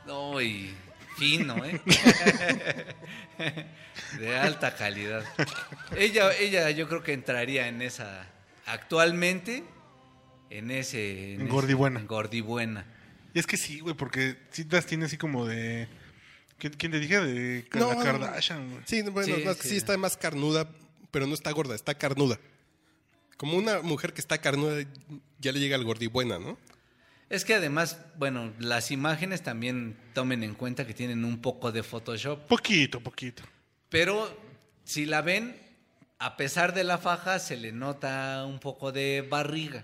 No, 0.06 0.40
y 0.40 0.74
fino, 1.18 1.62
¿eh? 1.64 1.80
de 4.18 4.38
alta 4.38 4.74
calidad. 4.74 5.24
Ella, 5.96 6.32
ella 6.38 6.70
yo 6.70 6.88
creo 6.88 7.02
que 7.02 7.12
entraría 7.12 7.68
en 7.68 7.82
esa, 7.82 8.24
actualmente, 8.68 9.64
en 10.50 10.70
ese... 10.70 11.34
En 11.34 11.40
ese- 11.42 11.50
gordibuena. 11.50 12.00
en 12.00 12.06
gordibuena. 12.06 12.86
Y 13.34 13.38
es 13.38 13.46
que 13.46 13.56
sí, 13.56 13.80
güey, 13.80 13.94
porque 13.94 14.36
sí 14.50 14.64
las 14.70 14.86
tiene 14.86 15.04
así 15.04 15.16
como 15.18 15.44
de. 15.46 15.86
¿Quién, 16.58 16.72
quién 16.72 16.90
te 16.92 16.98
dije? 16.98 17.20
De 17.20 17.68
No, 17.74 17.90
Kardashian, 17.98 18.70
güey. 18.70 18.82
Sí, 18.86 19.02
bueno, 19.02 19.36
no, 19.44 19.54
sí. 19.54 19.68
sí 19.68 19.76
está 19.76 19.96
más 19.98 20.16
carnuda, 20.16 20.68
pero 21.10 21.26
no 21.26 21.34
está 21.34 21.50
gorda, 21.52 21.74
está 21.74 21.94
carnuda. 21.94 22.38
Como 23.36 23.56
una 23.56 23.82
mujer 23.82 24.12
que 24.14 24.20
está 24.20 24.38
carnuda, 24.38 24.82
ya 25.38 25.52
le 25.52 25.60
llega 25.60 25.76
al 25.76 25.84
gordibuena, 25.84 26.38
¿no? 26.38 26.58
Es 27.28 27.44
que 27.44 27.54
además, 27.54 27.98
bueno, 28.16 28.52
las 28.58 28.90
imágenes 28.90 29.42
también 29.42 29.96
tomen 30.14 30.42
en 30.42 30.54
cuenta 30.54 30.86
que 30.86 30.94
tienen 30.94 31.24
un 31.26 31.40
poco 31.42 31.70
de 31.70 31.82
Photoshop. 31.82 32.46
Poquito, 32.48 33.00
poquito. 33.00 33.42
Pero 33.90 34.34
si 34.84 35.04
la 35.04 35.20
ven, 35.20 35.54
a 36.18 36.36
pesar 36.36 36.74
de 36.74 36.84
la 36.84 36.98
faja, 36.98 37.38
se 37.38 37.56
le 37.56 37.72
nota 37.72 38.44
un 38.46 38.58
poco 38.58 38.92
de 38.92 39.26
barriga. 39.28 39.82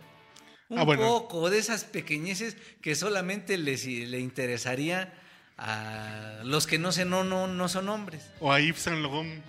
Un 0.69 0.79
Ah, 0.79 0.85
bueno. 0.85 1.03
poco 1.03 1.51
de 1.51 1.59
esas 1.59 1.85
pequeñeces 1.85 2.57
que 2.81 2.95
solamente 2.95 3.57
les, 3.59 3.85
le 3.87 4.19
interesaría 4.19 5.13
a 5.59 6.41
los 6.43 6.67
que 6.67 6.79
no, 6.79 6.91
se, 6.91 7.05
no, 7.05 7.23
no, 7.23 7.47
no 7.47 7.69
son 7.69 7.89
hombres. 7.89 8.31
O 8.41 8.53
a 8.53 8.61
Yves 8.61 8.81
Saint 8.83 9.01
Laurent 9.01 9.43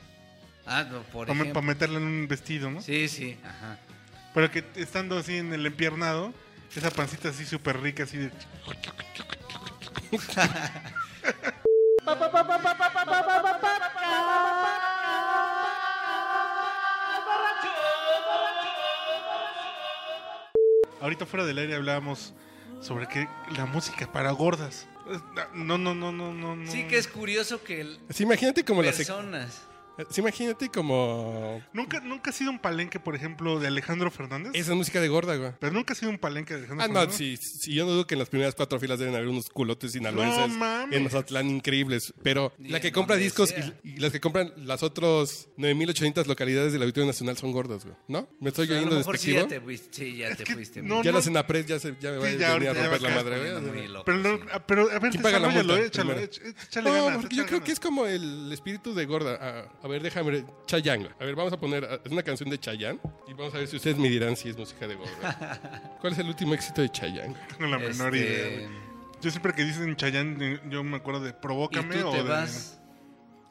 Ah, 0.67 0.83
no, 0.83 1.03
por 1.03 1.27
para 1.27 1.61
meterle 1.61 1.97
en 1.97 2.03
un 2.03 2.27
vestido, 2.27 2.71
¿no? 2.71 2.81
Sí, 2.81 3.07
sí, 3.07 3.37
ajá. 3.43 3.77
Pero 4.33 4.49
que 4.51 4.63
estando 4.75 5.17
así 5.17 5.37
en 5.37 5.53
el 5.53 5.65
empiernado, 5.65 6.33
esa 6.75 6.89
pancita 6.91 7.29
así 7.29 7.45
súper 7.45 7.79
rica, 7.79 8.03
así 8.03 8.17
de. 8.17 8.31
Ahorita 21.01 21.25
fuera 21.25 21.45
del 21.45 21.57
aire 21.57 21.75
hablábamos 21.75 22.33
sobre 22.81 23.07
que 23.07 23.27
la 23.57 23.65
música 23.65 24.11
para 24.11 24.31
gordas. 24.31 24.87
No, 25.53 25.77
no, 25.77 25.93
no, 25.93 26.11
no, 26.11 26.33
no. 26.33 26.55
no. 26.55 26.71
Sí 26.71 26.85
que 26.87 26.97
es 26.97 27.07
curioso 27.07 27.63
que 27.63 27.81
el- 27.81 27.99
Sí, 28.09 28.23
imagínate 28.23 28.63
como 28.65 28.81
la 28.81 28.91
sec- 28.91 28.97
personas... 29.07 29.61
Sí, 30.09 30.21
imagínate 30.21 30.69
como 30.69 31.61
Nunca, 31.73 31.99
nunca 32.01 32.29
ha 32.29 32.33
sido 32.33 32.51
un 32.51 32.59
palenque, 32.59 32.99
por 32.99 33.15
ejemplo, 33.15 33.59
de 33.59 33.67
Alejandro 33.67 34.11
Fernández. 34.11 34.51
esa 34.55 34.73
música 34.75 34.99
de 35.01 35.07
gorda, 35.07 35.35
güey. 35.37 35.51
Pero 35.59 35.73
nunca 35.73 35.93
ha 35.93 35.95
sido 35.95 36.11
un 36.11 36.17
palenque 36.17 36.53
de 36.53 36.59
Alejandro 36.59 36.83
Ah, 36.83 36.87
no, 36.87 36.93
Fernández. 37.11 37.17
sí, 37.17 37.37
sí, 37.37 37.73
yo 37.73 37.85
no 37.85 37.91
dudo 37.91 38.07
que 38.07 38.15
en 38.15 38.19
las 38.19 38.29
primeras 38.29 38.55
cuatro 38.55 38.79
filas 38.79 38.99
deben 38.99 39.15
haber 39.15 39.27
unos 39.27 39.49
culotes 39.49 39.91
sinaloenses 39.93 40.39
No 40.49 40.57
mames. 40.57 40.97
en 40.97 41.03
Mazatlán 41.03 41.49
increíbles, 41.49 42.13
pero 42.23 42.53
la 42.59 42.79
que 42.81 42.87
en 42.89 42.93
compra 42.93 43.15
discos 43.15 43.49
sea. 43.49 43.73
y, 43.83 43.91
y 43.91 43.97
las 43.97 44.11
que 44.11 44.19
compran 44.19 44.51
las 44.57 44.83
otros 44.83 45.47
9800 45.57 46.27
localidades 46.27 46.73
del 46.73 46.81
Auditorio 46.81 47.07
Nacional 47.07 47.37
son 47.37 47.51
gordas, 47.51 47.83
güey. 47.85 47.95
¿No? 48.07 48.27
¿Me 48.39 48.49
estoy 48.49 48.69
oyendo 48.71 48.95
mejor 48.97 49.17
sí 49.17 49.31
ya 49.33 49.43
despectivo? 49.45 49.47
te 49.59 49.65
fuiste, 49.65 49.87
sí, 49.95 50.17
ya 50.17 50.35
te 50.35 50.43
que 50.43 50.53
fuiste. 50.53 50.81
no, 50.81 51.03
ya 51.03 51.11
las 51.11 51.27
Enapred 51.27 51.65
ya, 51.65 51.79
se, 51.79 51.95
ya 51.99 52.11
me 52.11 52.17
va 52.17 52.27
Sí, 52.29 52.35
a 52.35 52.37
ya 52.39 52.53
venir 52.53 52.69
a 52.69 52.73
romper 52.73 53.01
la 53.01 53.09
madre, 53.15 53.39
güey. 53.39 54.03
Pero, 54.05 54.17
no- 54.17 54.37
sí. 54.37 54.43
ah, 54.51 54.65
pero 54.65 54.89
a 54.91 54.99
ver, 54.99 55.11
¿Quién 55.11 55.23
paga 55.23 55.39
la 55.39 55.49
multa 55.49 55.79
échale 55.79 56.29
No, 56.83 57.21
porque 57.21 57.35
yo 57.35 57.45
creo 57.45 57.63
que 57.63 57.71
es 57.71 57.79
como 57.79 58.05
el 58.05 58.51
espíritu 58.51 58.93
de 58.93 59.05
gorda. 59.05 59.71
A, 59.85 59.87
ver, 59.87 60.01
déjame 60.01 60.31
ver. 60.31 60.45
Chayanne. 60.65 61.09
A 61.19 61.25
ver, 61.25 61.35
vamos 61.35 61.53
a 61.53 61.59
poner. 61.59 62.01
Es 62.03 62.11
una 62.11 62.23
canción 62.23 62.49
de 62.49 62.59
Chayanne. 62.59 62.99
Y 63.27 63.33
vamos 63.33 63.53
a 63.53 63.59
ver 63.59 63.67
si 63.67 63.75
ustedes 63.75 63.97
me 63.99 64.09
dirán 64.09 64.35
si 64.35 64.49
es 64.49 64.57
música 64.57 64.87
de 64.87 64.95
gorda. 64.95 65.97
¿Cuál 66.01 66.13
es 66.13 66.17
el 66.17 66.27
último 66.27 66.55
éxito 66.55 66.81
de 66.81 66.89
Chayanne? 66.89 67.35
No 67.59 67.67
la 67.67 67.77
menor 67.77 68.15
Este, 68.15 68.55
idea. 68.57 68.69
Yo 69.21 69.29
siempre 69.29 69.53
que 69.53 69.63
dicen 69.63 69.95
Chayanne, 69.95 70.59
yo 70.69 70.83
me 70.83 70.97
acuerdo 70.97 71.21
de 71.21 71.29
Y 71.29 71.33
Provócame 71.33 71.97
tú 71.97 72.07
o, 72.07 72.11
te 72.11 72.17
de, 72.17 72.23
vas. 72.23 72.81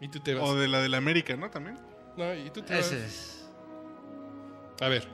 Y 0.01 0.09
tú 0.09 0.19
te 0.19 0.35
vas. 0.35 0.43
o 0.43 0.57
de 0.57 0.67
la 0.67 0.81
de 0.81 0.89
la 0.89 0.97
América, 0.97 1.37
¿no? 1.37 1.49
También. 1.51 1.79
No, 2.17 2.35
y 2.35 2.51
tú 2.51 2.63
te 2.63 2.75
vas. 2.75 2.91
Es. 2.91 3.49
A 4.81 4.89
ver. 4.89 5.07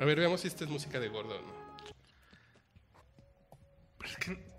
A 0.00 0.04
ver, 0.04 0.20
veamos 0.20 0.40
si 0.42 0.46
esta 0.46 0.62
es 0.62 0.70
música 0.70 1.00
de 1.00 1.08
gordo 1.08 1.36
o 1.36 1.42
no. 1.42 1.52
Pero 3.98 4.10
es 4.10 4.16
que 4.18 4.51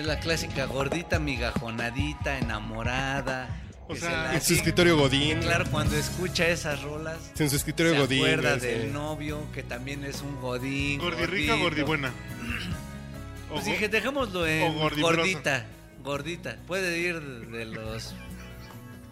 Es 0.00 0.06
la 0.06 0.18
clásica 0.18 0.64
gordita, 0.64 1.18
migajonadita, 1.18 2.38
enamorada. 2.38 3.48
O 3.86 3.92
que 3.92 4.00
sea, 4.00 4.08
se 4.08 4.16
la 4.16 4.34
En 4.34 4.40
su 4.40 4.54
escritorio 4.54 4.96
Godín. 4.96 5.40
Claro, 5.40 5.66
cuando 5.70 5.94
escucha 5.96 6.46
esas 6.48 6.80
rolas, 6.82 7.18
En 7.38 7.50
su 7.50 7.56
escritorio 7.56 7.92
se 7.92 7.98
Godín. 7.98 8.20
acuerda 8.24 8.56
güey, 8.56 8.60
del 8.60 8.82
sí. 8.86 8.92
novio, 8.94 9.46
que 9.52 9.62
también 9.62 10.04
es 10.04 10.22
un 10.22 10.40
godín. 10.40 11.00
gordirrica, 11.00 11.54
gordibuena. 11.56 12.12
O 13.50 13.54
Pues 13.54 13.64
dije, 13.66 13.88
dejémoslo 13.88 14.46
en 14.46 14.78
gordita, 14.78 15.66
gordita. 16.04 16.56
Puede 16.68 16.98
ir 17.00 17.20
de 17.48 17.64
los... 17.66 18.14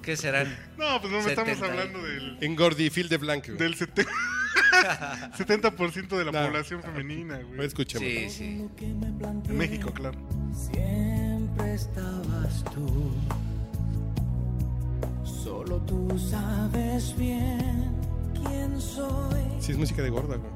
¿Qué 0.01 0.17
serán? 0.17 0.57
No, 0.79 1.01
pues 1.03 1.13
no 1.13 1.21
me 1.21 1.29
estamos 1.31 1.51
70 1.59 1.67
hablando 1.67 2.03
del, 2.03 2.39
En 2.41 2.55
Gordi, 2.57 2.89
Phil 2.89 3.09
de 3.11 3.17
Blanco. 3.19 3.53
del 3.53 3.75
sete- 3.75 4.07
70% 5.37 6.09
de 6.17 6.25
la 6.25 6.31
No. 6.33 6.47
población 6.47 6.83
femenina, 6.83 7.39
güey. 7.39 7.67
escuchemos. 7.67 8.09
Sí, 8.09 8.31
sí. 8.31 8.69
En 8.81 9.59
México, 9.59 9.93
claro. 9.93 10.17
Siempre 10.53 11.75
estabas 11.75 12.65
tú. 12.75 13.11
Solo 15.25 15.79
tú 15.83 16.19
sabes 16.19 17.17
bien 17.17 17.91
quién 18.35 18.81
soy. 18.81 19.41
Sí, 19.61 19.73
es 19.73 19.79
música 19.79 20.03
de 20.03 20.11
gorda, 20.11 20.37
güey. 20.37 20.51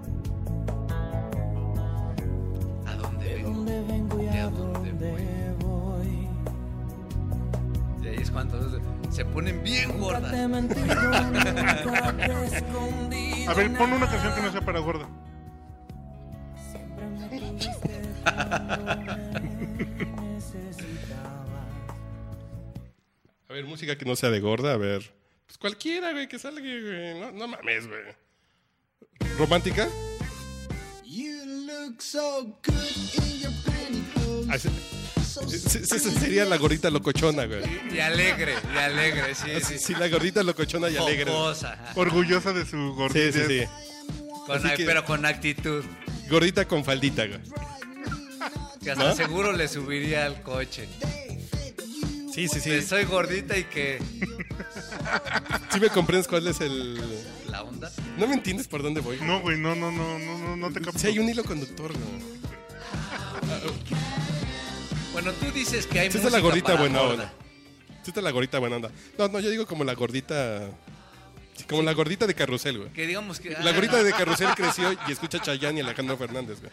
¿A 2.86 2.94
dónde 2.96 3.34
vengo? 3.34 3.50
Dónde 3.50 3.82
vengo 3.82 4.20
y 4.22 4.24
¿De 4.26 4.40
a 4.40 4.44
a 4.44 4.50
dónde 4.50 4.90
dónde 4.92 5.54
voy. 5.60 6.28
De 8.02 8.10
ahí 8.10 8.16
es 8.20 8.30
cuando 8.30 8.58
se 9.10 9.24
ponen 9.26 9.62
bien 9.62 9.88
Nunca 9.90 10.04
gordas. 10.18 10.30
te 10.32 10.48
mentido, 10.48 10.86
te. 12.26 13.46
A 13.48 13.54
ver, 13.54 13.76
pon 13.76 13.92
una 13.92 14.06
canción 14.08 14.34
que 14.34 14.42
no 14.42 14.50
sea 14.52 14.60
para 14.62 14.80
gorda. 14.80 15.06
Siempre 16.70 17.06
me 17.10 17.28
A 23.48 23.52
ver, 23.52 23.64
música 23.64 23.96
que 23.96 24.04
no 24.04 24.16
sea 24.16 24.30
de 24.30 24.40
gorda, 24.40 24.72
a 24.72 24.76
ver. 24.76 25.12
Pues 25.46 25.58
cualquiera, 25.58 26.12
güey, 26.12 26.26
que 26.28 26.38
salga, 26.38 26.60
güey. 26.60 27.20
No, 27.20 27.32
no 27.32 27.48
mames, 27.48 27.86
güey. 27.86 28.00
¿Romántica? 29.38 29.88
You 31.04 31.44
look 31.66 32.00
so 32.00 32.58
good 32.66 33.24
in 33.26 33.40
your 33.40 33.52
pantyhose. 33.64 34.48
Ah, 34.50 34.58
sí. 34.58 34.68
Sí, 35.48 35.58
sí, 35.58 35.78
Esa 35.78 36.10
sería 36.10 36.44
la 36.44 36.56
gordita 36.56 36.90
locochona, 36.90 37.46
güey. 37.46 37.62
Y 37.92 37.98
alegre, 38.00 38.54
y 38.74 38.78
alegre, 38.78 39.34
sí, 39.34 39.48
sí. 39.66 39.78
Sí, 39.78 39.94
la 39.94 40.08
gordita 40.08 40.42
locochona 40.42 40.88
y 40.90 40.96
alegre. 40.96 41.30
Jocosa, 41.30 41.72
ajá. 41.72 41.92
Orgullosa 41.96 42.52
de 42.52 42.64
su 42.64 42.76
Sí, 42.76 42.94
gordita. 42.94 43.32
sí, 43.32 43.44
sí. 43.48 43.64
Con- 44.46 44.62
que- 44.76 44.84
Pero 44.84 45.04
con 45.04 45.24
actitud. 45.26 45.84
Gordita 46.28 46.66
con 46.68 46.84
faldita, 46.84 47.26
güey. 47.26 47.40
Que 48.82 48.90
hasta 48.90 49.14
seguro 49.14 49.52
le 49.52 49.68
subiría 49.68 50.26
al 50.26 50.42
coche. 50.42 50.88
Sí, 52.32 52.48
sí, 52.48 52.60
sí. 52.60 52.70
De 52.70 52.82
soy 52.82 53.04
gordita 53.04 53.56
y 53.56 53.64
que... 53.64 54.00
Sí 55.70 55.80
me 55.80 55.88
comprendes 55.88 56.28
cuál 56.28 56.46
es 56.46 56.60
el... 56.60 56.98
¿La 57.48 57.62
onda? 57.62 57.90
No 58.18 58.26
me 58.26 58.34
entiendes 58.34 58.68
por 58.68 58.82
dónde 58.82 59.00
voy. 59.00 59.18
No, 59.20 59.40
güey, 59.40 59.58
no, 59.58 59.74
no, 59.74 59.90
no, 59.90 60.18
no, 60.18 60.38
no, 60.38 60.56
no 60.56 60.72
te 60.72 60.80
capto. 60.80 60.98
Sí 60.98 61.08
hay 61.08 61.18
un 61.18 61.28
hilo 61.28 61.44
conductor, 61.44 61.92
güey. 61.92 62.32
Bueno, 65.12 65.32
tú 65.32 65.50
dices 65.52 65.86
que 65.86 66.00
hay 66.00 66.10
Sí 66.10 66.18
está 66.18 66.30
la 66.30 66.40
gordita 66.40 66.74
buena 66.74 67.02
onda. 67.02 67.32
Sí 68.02 68.10
está 68.10 68.22
la 68.22 68.30
gordita 68.30 68.58
buena 68.58 68.76
onda. 68.76 68.90
No, 69.18 69.28
no, 69.28 69.40
yo 69.40 69.50
digo 69.50 69.66
como 69.66 69.84
la 69.84 69.94
gordita... 69.94 70.70
sí, 71.54 71.64
como 71.64 71.82
la 71.82 71.92
gordita 71.92 72.26
de 72.26 72.34
carrusel, 72.34 72.78
güey. 72.78 72.92
Que 72.92 73.06
digamos 73.06 73.40
que... 73.40 73.50
La 73.50 73.70
ah, 73.70 73.72
gordita 73.72 74.02
de 74.02 74.12
carrusel 74.12 74.48
creció 74.54 74.92
y 75.08 75.12
escucha 75.12 75.38
a 75.38 75.42
Chayanne 75.42 75.78
y 75.78 75.82
Alejandro 75.82 76.16
Fernández, 76.16 76.60
güey. 76.60 76.72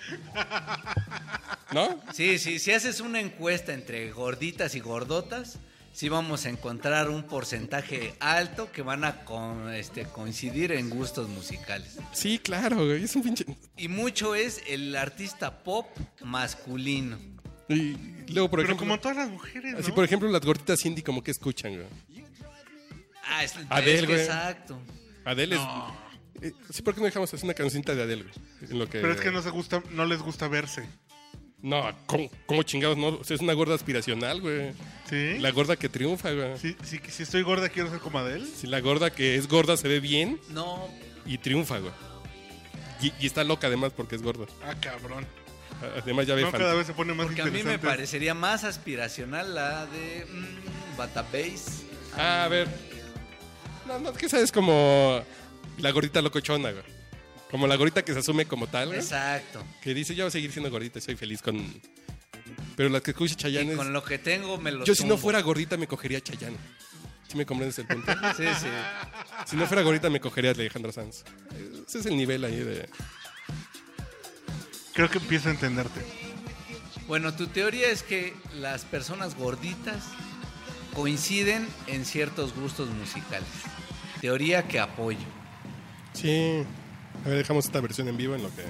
¿No? 1.72 2.02
Sí, 2.14 2.40
sí, 2.40 2.60
si 2.60 2.72
haces 2.72 3.00
una 3.00 3.20
encuesta 3.20 3.74
entre 3.74 4.12
gorditas 4.12 4.76
y 4.76 4.80
gordotas, 4.80 5.60
sí 5.94 6.10
vamos 6.10 6.46
a 6.46 6.50
encontrar 6.50 7.10
un 7.10 7.24
porcentaje 7.24 8.16
alto 8.20 8.72
que 8.72 8.82
van 8.82 9.04
a 9.04 9.24
con- 9.26 9.74
este, 9.74 10.06
coincidir 10.06 10.72
en 10.72 10.90
gustos 10.90 11.30
musicales. 11.30 11.98
Sí, 12.12 12.40
claro, 12.40 12.86
güey. 12.86 13.04
Es 13.04 13.16
un 13.16 13.24
pinche... 13.24 13.46
Y 13.78 13.88
mucho 13.88 14.36
es 14.36 14.62
el 14.68 14.96
artista 14.96 15.64
pop 15.64 15.88
masculino. 16.24 17.18
Y 17.68 17.96
luego, 18.34 18.50
por 18.50 18.62
Pero 18.62 18.74
ejemplo... 18.74 18.78
como 18.78 19.00
todas 19.00 19.18
las 19.18 19.30
mujeres, 19.30 19.74
¿no? 19.74 19.80
Así, 19.80 19.92
por 19.92 20.04
ejemplo, 20.04 20.28
las 20.30 20.42
gorditas 20.42 20.84
indie 20.86 21.04
como 21.04 21.22
que 21.22 21.30
escuchan, 21.30 21.76
güey. 21.76 21.86
Ah, 23.30 23.44
es, 23.44 23.56
Adele, 23.70 23.94
es 23.94 24.00
que 24.02 24.08
güey. 24.08 24.20
exacto. 24.20 24.80
Adele 25.26 25.56
es... 25.56 25.62
Eh, 26.42 26.54
sí, 26.70 26.82
¿por 26.82 26.94
qué 26.94 27.02
no 27.02 27.06
dejamos 27.06 27.34
hacer 27.34 27.44
una 27.44 27.54
cancioncita 27.54 27.96
de 27.96 28.04
Adele, 28.04 28.24
güey? 28.24 28.36
En 28.72 28.80
lo 28.80 28.90
que... 28.90 29.00
Pero 29.00 29.12
es 29.12 29.22
que 29.22 29.32
no 29.32 29.42
se 29.42 29.50
gusta, 29.50 29.84
no 29.92 30.06
les 30.06 30.22
gusta 30.22 30.48
verse. 30.48 30.88
No, 31.62 31.94
¿cómo, 32.06 32.30
cómo 32.46 32.64
chingados 32.64 32.98
no? 32.98 33.08
O 33.08 33.24
sea, 33.24 33.36
es 33.36 33.42
una 33.42 33.52
gorda 33.54 33.76
aspiracional, 33.76 34.40
güey. 34.40 34.72
¿Sí? 35.10 35.38
La 35.40 35.52
gorda 35.52 35.76
que 35.76 35.90
triunfa, 35.90 36.32
güey. 36.32 36.58
Si, 36.58 36.76
si, 36.84 37.00
si 37.10 37.24
estoy 37.24 37.42
gorda, 37.42 37.68
quiero 37.68 37.90
ser 37.90 38.00
como 38.00 38.20
Adele. 38.20 38.46
Si 38.46 38.68
la 38.68 38.80
gorda 38.80 39.10
que 39.10 39.36
es 39.36 39.48
gorda 39.48 39.76
se 39.76 39.88
ve 39.90 40.00
bien 40.00 40.40
No, 40.50 40.88
y 41.26 41.38
triunfa, 41.38 41.80
güey. 41.80 41.92
Y, 43.02 43.14
y 43.20 43.26
está 43.26 43.44
loca 43.44 43.68
además 43.68 43.92
porque 43.96 44.16
es 44.16 44.22
gorda. 44.22 44.46
Ah, 44.64 44.76
cabrón. 44.80 45.26
Además 46.02 46.28
ya 46.28 46.36
ve 46.36 46.42
No, 46.42 46.52
cada 46.52 46.74
vez 46.74 46.88
se 46.88 46.94
pone 46.94 47.14
más 47.14 47.28
porque 47.28 47.42
a 47.42 47.46
mí 47.46 47.64
me 47.64 47.80
parecería 47.80 48.34
más 48.34 48.64
aspiracional 48.64 49.56
la 49.56 49.86
de 49.86 50.26
mm, 50.26 50.98
Bass. 50.98 51.84
Ah, 52.18 52.44
a 52.44 52.48
ver. 52.48 52.68
No, 53.90 53.98
no, 53.98 54.14
que 54.14 54.30
sabes 54.30 54.52
como 54.52 55.20
la 55.80 55.90
gordita 55.92 56.22
locochona, 56.22 56.72
güey. 56.72 56.84
Como 57.50 57.66
la 57.66 57.76
gordita 57.76 58.06
que 58.06 58.14
se 58.14 58.20
asume 58.20 58.46
como 58.46 58.68
tal, 58.68 58.90
güey. 58.90 59.00
Exacto. 59.00 59.64
Que 59.82 59.96
dice, 59.96 60.14
yo 60.14 60.26
voy 60.26 60.28
a 60.28 60.32
seguir 60.32 60.52
siendo 60.52 60.70
gordita 60.70 61.00
y 61.00 61.02
soy 61.02 61.16
feliz 61.16 61.42
con... 61.42 61.58
Pero 62.76 62.90
las 62.90 63.02
que 63.02 63.12
escucha 63.12 63.36
Chayanne 63.36 63.70
Y 63.70 63.72
es... 63.72 63.78
con 63.78 63.92
lo 63.92 64.04
que 64.04 64.20
tengo 64.20 64.60
me 64.60 64.72
lo 64.72 64.86
Yo 64.86 64.94
si 64.94 65.04
no 65.06 65.16
tumbo. 65.16 65.24
fuera 65.24 65.42
gordita 65.42 65.76
me 65.76 65.88
cogería 65.88 66.20
a 66.20 66.22
Chayanne. 66.22 66.56
¿Sí 67.28 67.36
me 67.36 67.48
comprendes 67.48 67.80
el 67.80 67.88
punto? 67.88 68.12
Sí, 68.38 68.44
sí. 68.60 68.68
si 69.48 69.56
no 69.56 69.66
fuera 69.66 69.82
gordita 69.82 70.10
me 70.12 70.20
cogería 70.20 70.52
a 70.52 70.54
Alejandro 70.54 70.92
Sanz. 70.92 71.24
Ese 71.88 71.98
es 72.00 72.06
el 72.06 72.16
nivel 72.16 72.46
ahí 72.46 72.58
de... 72.60 72.88
Creo 74.94 75.10
que 75.10 75.18
empiezo 75.18 75.50
a 75.50 75.52
entenderte. 75.54 76.02
Bueno, 77.08 77.34
tu 77.34 77.48
teoría 77.48 77.90
es 77.90 78.04
que 78.04 78.36
las 78.54 78.86
personas 78.86 79.36
gorditas 79.36 80.04
coinciden 80.94 81.68
en 81.88 82.06
ciertos 82.06 82.54
gustos 82.54 82.90
musicales. 82.90 83.48
Teoría 84.22 84.64
que 84.68 84.80
apoyo. 84.80 85.18
Sí. 86.14 86.64
A 87.26 87.30
ver, 87.30 87.38
dejamos 87.38 87.66
esta 87.66 87.80
versión 87.82 88.08
en 88.08 88.18
vivo 88.18 88.36
en 88.36 88.44
lo 88.44 88.50
que 88.50 88.64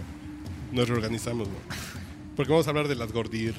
nos 0.71 0.87
reorganizamos, 0.87 1.47
¿no? 1.47 1.55
Porque 2.35 2.51
vamos 2.51 2.67
a 2.67 2.69
hablar 2.71 2.87
de 2.87 2.95
las 2.95 3.11
gordirricas, 3.11 3.57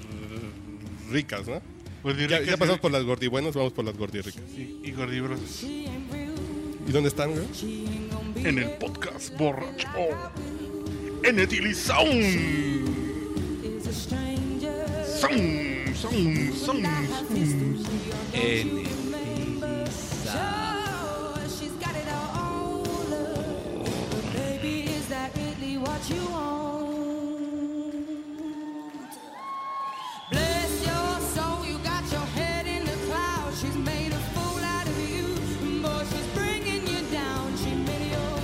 ¿no? 1.47 1.61
Gordirricas 2.03 2.45
Ya, 2.47 2.53
ya 2.53 2.57
pasamos 2.57 2.81
por 2.81 2.91
las 2.91 3.05
gordibuenas, 3.05 3.55
vamos 3.55 3.73
por 3.73 3.85
las 3.85 3.97
gordirricas. 3.97 4.43
y, 4.57 4.81
y 4.85 4.93
gordibrosas. 4.93 5.63
¿Y 5.63 6.93
dónde 6.93 7.09
están, 7.09 7.33
güey? 7.33 7.47
En 8.37 8.59
el 8.59 8.71
podcast 8.79 9.37
borracho. 9.37 9.89
En 11.23 11.39
Etili 11.39 11.75
Sound. 11.75 12.89
Sound, 15.05 15.95
sound, 15.95 16.55
sound. 16.55 16.87
En 18.33 18.79
el 18.79 18.87
She's 20.25 20.60
what 25.81 26.11
you 26.11 26.23
want? 26.31 27.41
Bless 30.31 30.87
your 30.87 31.21
soul, 31.35 31.65
you 31.67 31.79
got 31.79 32.05
your 32.13 32.27
head 32.39 32.67
in 32.67 32.85
the 32.85 32.97
clouds. 33.07 33.61
She's 33.61 33.77
made 33.77 34.13
a 34.13 34.19
fool 34.35 34.63
out 34.63 34.87
of 34.87 34.99
you. 35.11 35.27
Boy, 35.83 36.05
she's 36.11 36.27
bringing 36.39 36.87
you 36.87 37.01
down. 37.11 37.57
She 37.57 37.75
made 37.75 38.11
your 38.13 38.39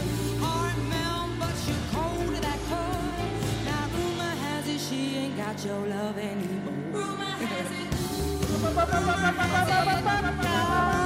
heart 0.45 0.77
melt, 0.91 1.31
but 1.39 1.57
you're 1.69 1.87
cold 1.93 2.35
to 2.35 2.41
that 2.41 2.61
core. 2.69 3.65
Now, 3.65 3.85
rumor 3.95 4.35
has 4.47 4.69
it 4.69 4.81
she 4.81 5.17
ain't 5.17 5.37
got 5.37 5.63
your 5.65 5.87
love 5.87 6.19
anymore. 6.19 6.75
Rumor 6.93 7.25
has 7.25 7.71
it. 7.73 7.93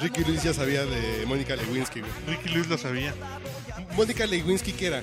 Ricky 0.00 0.24
Luis 0.24 0.42
ya 0.42 0.52
sabía 0.54 0.84
de 0.84 1.26
Mónica 1.26 1.56
Lewinsky, 1.56 2.00
güey. 2.00 2.12
Ricky 2.26 2.48
Luis 2.50 2.68
lo 2.68 2.78
sabía. 2.78 3.14
Mónica 3.96 4.26
Lewinsky, 4.26 4.72
¿qué 4.72 4.86
era? 4.86 5.02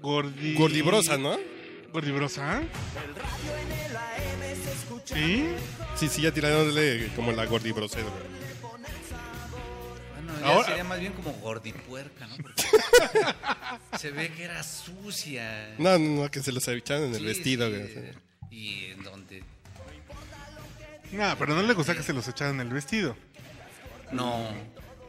Gordi... 0.00 0.54
Gordibrosa, 0.54 1.16
¿no? 1.18 1.36
Gordibrosa. 1.92 2.62
Sí. 5.04 5.46
Sí, 5.96 6.08
sí, 6.08 6.22
ya 6.22 6.32
tirándole 6.32 7.08
como 7.14 7.32
la 7.32 7.44
gordibrosera. 7.46 8.02
güey. 8.04 8.14
Bueno, 10.14 10.40
ya 10.40 10.46
Ahora- 10.46 10.68
sería 10.68 10.84
más 10.84 11.00
bien 11.00 11.12
como 11.12 11.32
gordipuerca, 11.34 12.26
¿no? 12.26 12.36
Porque 12.38 12.62
se 13.98 14.10
ve 14.10 14.30
que 14.32 14.44
era 14.44 14.62
sucia. 14.62 15.74
No, 15.78 15.98
no, 15.98 16.22
no, 16.22 16.30
que 16.30 16.40
se 16.42 16.52
los 16.52 16.66
echaron 16.68 17.04
en 17.04 17.14
el 17.14 17.24
vestido, 17.24 17.68
sí, 17.70 17.76
güey. 17.76 18.12
Y 18.50 18.84
en 18.92 19.02
donde... 19.02 19.42
No, 21.12 21.36
pero 21.38 21.54
no 21.54 21.62
le 21.62 21.74
gustaba 21.74 21.98
que 21.98 22.02
se 22.02 22.14
los 22.14 22.26
echaran 22.26 22.54
en 22.54 22.68
el 22.68 22.72
vestido. 22.72 23.14
No, 24.12 24.46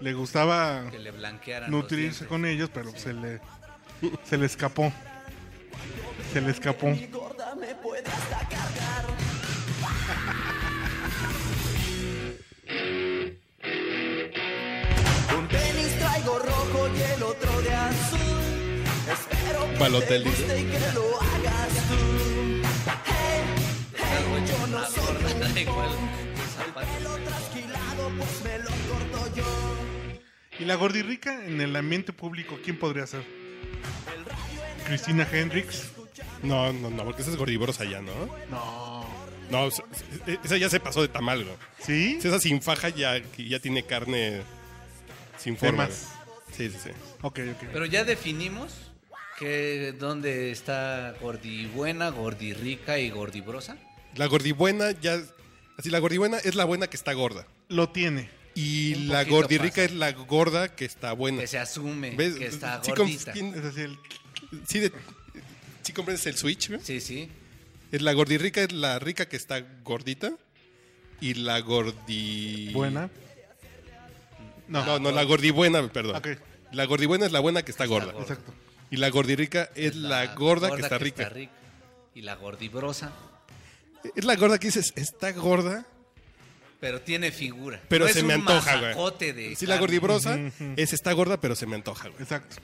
Le 0.01 0.13
gustaba 0.13 0.89
que 0.91 0.99
le 0.99 1.11
blanquearan 1.11 1.71
los 1.71 1.83
nutrirse 1.83 2.25
con 2.25 2.45
ellos, 2.45 2.69
pero 2.73 2.91
se 2.95 3.13
le 3.13 3.39
se 4.25 4.37
le 4.37 4.45
escapó. 4.45 4.91
Se 6.33 6.41
le 6.41 6.51
escapó. 6.51 6.87
Un 6.87 6.97
tenis 15.47 15.99
traigo 15.99 16.39
rojo 16.39 16.89
y 16.95 17.01
el 17.01 17.23
otro 17.23 17.61
de 17.61 17.73
azul. 17.73 18.19
Espero 19.11 19.67
que 20.01 20.05
te 20.05 20.19
guste 20.19 20.61
y 20.61 20.65
que 20.65 20.79
lo 20.93 21.21
hagas 21.21 21.69
tú. 21.87 22.32
Yo 24.47 24.67
no 24.67 24.85
soy 24.85 25.61
igual. 25.61 25.89
Pelo 26.73 27.15
trasquilado, 27.17 28.09
pues 28.17 28.43
me 28.43 28.57
lo 28.59 28.69
corto 28.69 29.35
yo. 29.35 29.43
Y 30.59 30.65
la 30.65 30.75
gordirrica 30.75 31.45
en 31.45 31.61
el 31.61 31.75
ambiente 31.75 32.13
público, 32.13 32.57
¿quién 32.63 32.77
podría 32.77 33.07
ser? 33.07 33.23
Cristina 34.85 35.27
Hendricks. 35.31 35.91
No, 36.41 36.73
no, 36.73 36.89
no, 36.89 37.03
porque 37.05 37.21
esa 37.21 37.31
es 37.31 37.37
gordibrosa 37.37 37.85
ya, 37.85 38.01
¿no? 38.01 38.13
No. 38.49 39.05
No, 39.49 39.67
esa- 39.67 39.83
esa 40.43 40.57
ya 40.57 40.69
se 40.69 40.79
pasó 40.79 41.01
de 41.01 41.07
tamal, 41.07 41.43
güey. 41.43 41.55
¿Sí? 41.79 42.19
Si 42.21 42.27
esa 42.27 42.39
sin 42.39 42.61
faja 42.61 42.89
ya, 42.89 43.21
ya 43.37 43.59
tiene 43.59 43.83
carne 43.85 44.41
sin 45.37 45.57
forma. 45.57 45.87
Sí, 46.55 46.69
sí, 46.69 46.77
sí. 46.83 46.89
Ok, 47.21 47.39
ok. 47.51 47.67
Pero 47.71 47.85
ya 47.85 48.03
definimos 48.03 48.73
que 49.39 49.93
dónde 49.97 50.51
está 50.51 51.13
gordibuena, 51.21 52.09
gordirrica 52.09 52.99
y 52.99 53.09
gordibrosa. 53.09 53.77
La 54.15 54.27
gordibuena 54.27 54.91
ya... 54.91 55.21
Así, 55.77 55.89
la 55.89 55.99
gordibuena 55.99 56.37
es 56.37 56.55
la 56.55 56.65
buena 56.65 56.87
que 56.87 56.95
está 56.97 57.13
gorda. 57.13 57.47
Lo 57.69 57.89
tiene. 57.89 58.29
Y 58.55 58.93
Un 58.93 59.07
la 59.09 59.19
poquito 59.19 59.35
gordirrica 59.37 59.75
pasa. 59.75 59.83
es 59.85 59.91
la 59.93 60.11
gorda 60.11 60.75
que 60.75 60.85
está 60.85 61.13
buena. 61.13 61.41
Que 61.41 61.47
se 61.47 61.57
asume 61.57 62.11
¿Ves? 62.15 62.35
que 62.35 62.45
está 62.45 62.83
Sí, 62.83 62.91
gordita. 62.91 63.31
Es 63.31 63.39
Sí, 64.67 64.79
de- 64.79 64.91
sí 65.81 65.93
comprendes 65.93 66.25
el 66.27 66.37
switch, 66.37 66.69
güey? 66.69 66.81
Sí, 66.83 67.01
sí. 67.01 67.29
Es 67.91 68.01
la 68.03 68.13
gordirrica 68.13 68.61
es 68.61 68.71
la 68.71 68.99
rica 68.99 69.27
que 69.27 69.35
está 69.37 69.63
gordita. 69.83 70.33
Y 71.19 71.33
la 71.35 71.59
gordi... 71.61 72.71
buena. 72.73 73.09
No, 74.67 74.85
No, 74.85 74.99
no, 74.99 75.11
la 75.11 75.23
gordibuena, 75.23 75.87
perdón. 75.91 76.17
Ok. 76.17 76.27
La 76.71 76.85
gordibuena 76.85 77.25
es 77.25 77.31
la 77.31 77.39
buena 77.39 77.63
que 77.63 77.71
está 77.71 77.85
gorda. 77.85 78.11
gorda. 78.11 78.21
Exacto. 78.21 78.53
Y 78.91 78.97
la 78.97 79.09
gordirrica 79.09 79.69
es 79.75 79.95
la, 79.95 80.35
gorda, 80.35 80.75
que 80.75 80.81
está 80.81 80.97
rica. 80.99 81.31
Y 82.15 82.21
la 82.21 82.35
gordibrosa, 82.35 83.11
Es 84.15 84.25
la 84.25 84.35
gorda 84.35 84.59
que 84.59 84.67
dices, 84.67 84.93
está 84.95 85.31
gorda, 85.31 85.85
pero 86.79 87.01
tiene 87.01 87.31
figura. 87.31 87.81
pero 87.87 88.05
No 88.07 88.11
se 88.13 88.19
es 88.19 88.25
me 88.25 88.35
un 88.35 88.41
antoja, 88.41 88.93
güey. 88.93 89.33
de 89.33 89.55
Sí, 89.55 89.65
la 89.65 89.77
gordibrosa 89.77 90.37
es 90.75 90.91
está 90.93 91.13
gorda, 91.13 91.39
pero 91.39 91.55
se 91.55 91.65
me 91.65 91.75
antoja, 91.75 92.09
güey. 92.09 92.21
Exacto. 92.21 92.57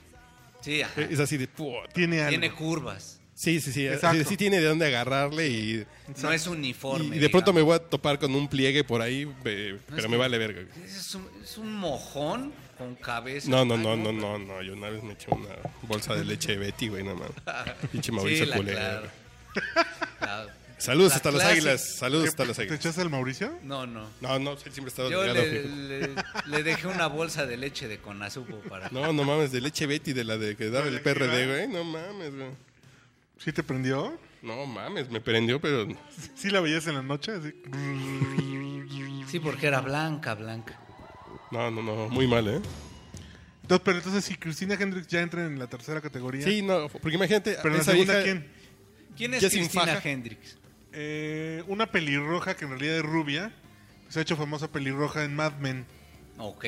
Sí, 0.60 0.82
ajá. 0.82 1.00
Es 1.00 1.18
así 1.18 1.38
de... 1.38 1.48
puta. 1.48 1.88
Tiene 1.94 2.18
algo. 2.20 2.28
Tiene 2.30 2.52
curvas. 2.52 3.18
Sí, 3.34 3.58
sí, 3.62 3.72
sí. 3.72 3.86
Exacto. 3.86 4.22
sí 4.28 4.36
tiene 4.36 4.60
de 4.60 4.66
dónde 4.66 4.84
agarrarle 4.84 5.48
y, 5.48 5.86
No 6.20 6.30
es 6.30 6.46
uniforme. 6.46 7.16
y 7.16 7.18
de 7.18 7.30
pronto 7.30 7.54
me 7.54 7.62
voy 7.62 7.76
a 7.76 7.78
topar 7.78 8.18
con 8.18 8.34
un 8.34 8.46
pliegue 8.46 8.84
por 8.84 9.00
ahí, 9.00 9.26
eh, 9.46 9.78
pero 9.88 10.10
me 10.10 10.18
vale 10.18 10.36
verga. 10.36 10.60
güey. 10.62 10.84
Es 10.86 11.14
un, 11.14 11.26
es 11.42 11.56
un 11.56 11.72
mojón 11.72 12.52
con 12.76 12.96
cabeza. 12.96 13.48
No, 13.48 13.64
no, 13.64 13.78
no, 13.78 13.96
no, 13.96 14.12
no, 14.12 14.38
no. 14.38 14.60
Yo 14.60 14.74
una 14.74 14.90
vez 14.90 15.02
me 15.02 15.14
eché 15.14 15.28
una 15.30 15.48
bolsa 15.84 16.14
de 16.14 16.26
leche 16.26 16.52
de 16.52 16.58
Betty, 16.58 16.88
güey, 16.88 17.02
no 17.02 17.14
mames. 17.14 17.32
Pinche 17.92 18.12
Mauricio 18.12 18.44
Sí, 18.44 18.50
la 18.50 18.58
claro. 18.58 19.08
Saludos 20.80 21.10
la 21.10 21.16
hasta 21.16 21.30
las 21.30 21.44
águilas. 21.44 21.94
Saludos 21.96 22.28
hasta 22.28 22.44
las 22.44 22.56
¿Te 22.56 22.62
águilas. 22.62 22.80
echaste 22.80 23.00
al 23.02 23.10
Mauricio? 23.10 23.58
No, 23.62 23.86
no. 23.86 24.08
No, 24.20 24.38
no, 24.38 24.52
él 24.52 24.58
siempre 24.58 24.88
está 24.88 25.08
Yo 25.08 25.22
delgado, 25.22 25.46
le, 25.46 25.62
güey. 25.62 25.88
le- 25.88 26.14
le 26.46 26.62
dejé 26.62 26.86
una 26.88 27.06
bolsa 27.06 27.46
de 27.46 27.56
leche 27.56 27.86
de 27.88 27.98
conazupo 27.98 28.56
para... 28.68 28.88
No, 28.90 29.12
no 29.12 29.24
mames, 29.24 29.52
de 29.52 29.60
leche 29.60 29.86
Betty, 29.86 30.12
de 30.12 30.24
la 30.24 30.38
de 30.38 30.56
que 30.56 30.70
daba 30.70 30.88
el 30.88 31.00
PRD, 31.02 31.46
güey. 31.46 31.68
No 31.68 31.84
mames, 31.84 32.34
güey. 32.34 32.50
¿Sí 33.38 33.52
te 33.52 33.62
prendió? 33.62 34.18
No 34.42 34.64
mames, 34.66 35.10
me 35.10 35.20
prendió, 35.20 35.60
pero 35.60 35.86
¿Sí 36.34 36.48
la 36.50 36.60
veías 36.60 36.86
en 36.86 36.94
la 36.94 37.02
noche? 37.02 37.32
Así. 37.32 37.52
Sí, 39.30 39.38
porque 39.38 39.66
era 39.66 39.80
blanca, 39.80 40.34
blanca. 40.34 40.78
no, 41.50 41.70
no, 41.70 41.82
no, 41.82 42.08
muy 42.08 42.26
mal, 42.26 42.48
¿eh? 42.48 42.60
Entonces, 43.62 43.82
pero 43.84 43.98
entonces 43.98 44.24
si 44.24 44.34
Cristina 44.36 44.74
Hendricks 44.74 45.06
ya 45.06 45.20
entra 45.20 45.46
en 45.46 45.58
la 45.58 45.68
tercera 45.68 46.00
categoría. 46.00 46.44
Sí, 46.44 46.62
no, 46.62 46.88
porque 46.88 47.14
imagínate, 47.16 47.56
Pero 47.62 47.68
en 47.68 47.74
la 47.76 47.82
esa 47.82 47.92
segunda, 47.92 48.12
vieja- 48.14 48.24
¿quién? 48.24 48.52
¿Quién 49.16 49.34
es 49.34 49.42
Ya 49.42 49.50
sin 49.50 49.60
Cristina 49.60 49.86
faja. 49.94 50.08
Hendricks? 50.08 50.56
Eh, 50.92 51.62
una 51.68 51.86
pelirroja 51.86 52.56
que 52.56 52.64
en 52.64 52.70
realidad 52.72 52.96
es 52.98 53.02
rubia. 53.04 53.52
Se 54.08 54.18
ha 54.18 54.22
hecho 54.22 54.36
famosa 54.36 54.68
pelirroja 54.68 55.24
en 55.24 55.36
Mad 55.36 55.52
Men. 55.60 55.86
Ok. 56.38 56.64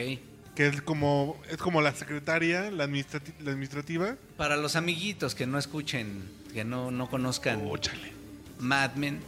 Que 0.54 0.66
es 0.66 0.82
como, 0.82 1.40
es 1.48 1.56
como 1.56 1.80
la 1.80 1.92
secretaria, 1.94 2.70
la, 2.70 2.86
administrati- 2.86 3.38
la 3.40 3.50
administrativa. 3.52 4.16
Para 4.36 4.56
los 4.56 4.76
amiguitos 4.76 5.34
que 5.34 5.46
no 5.46 5.58
escuchen, 5.58 6.22
que 6.52 6.62
no, 6.64 6.90
no 6.90 7.08
conozcan 7.08 7.66
Óchale. 7.66 8.12
Mad 8.58 8.94
Men, 8.94 9.20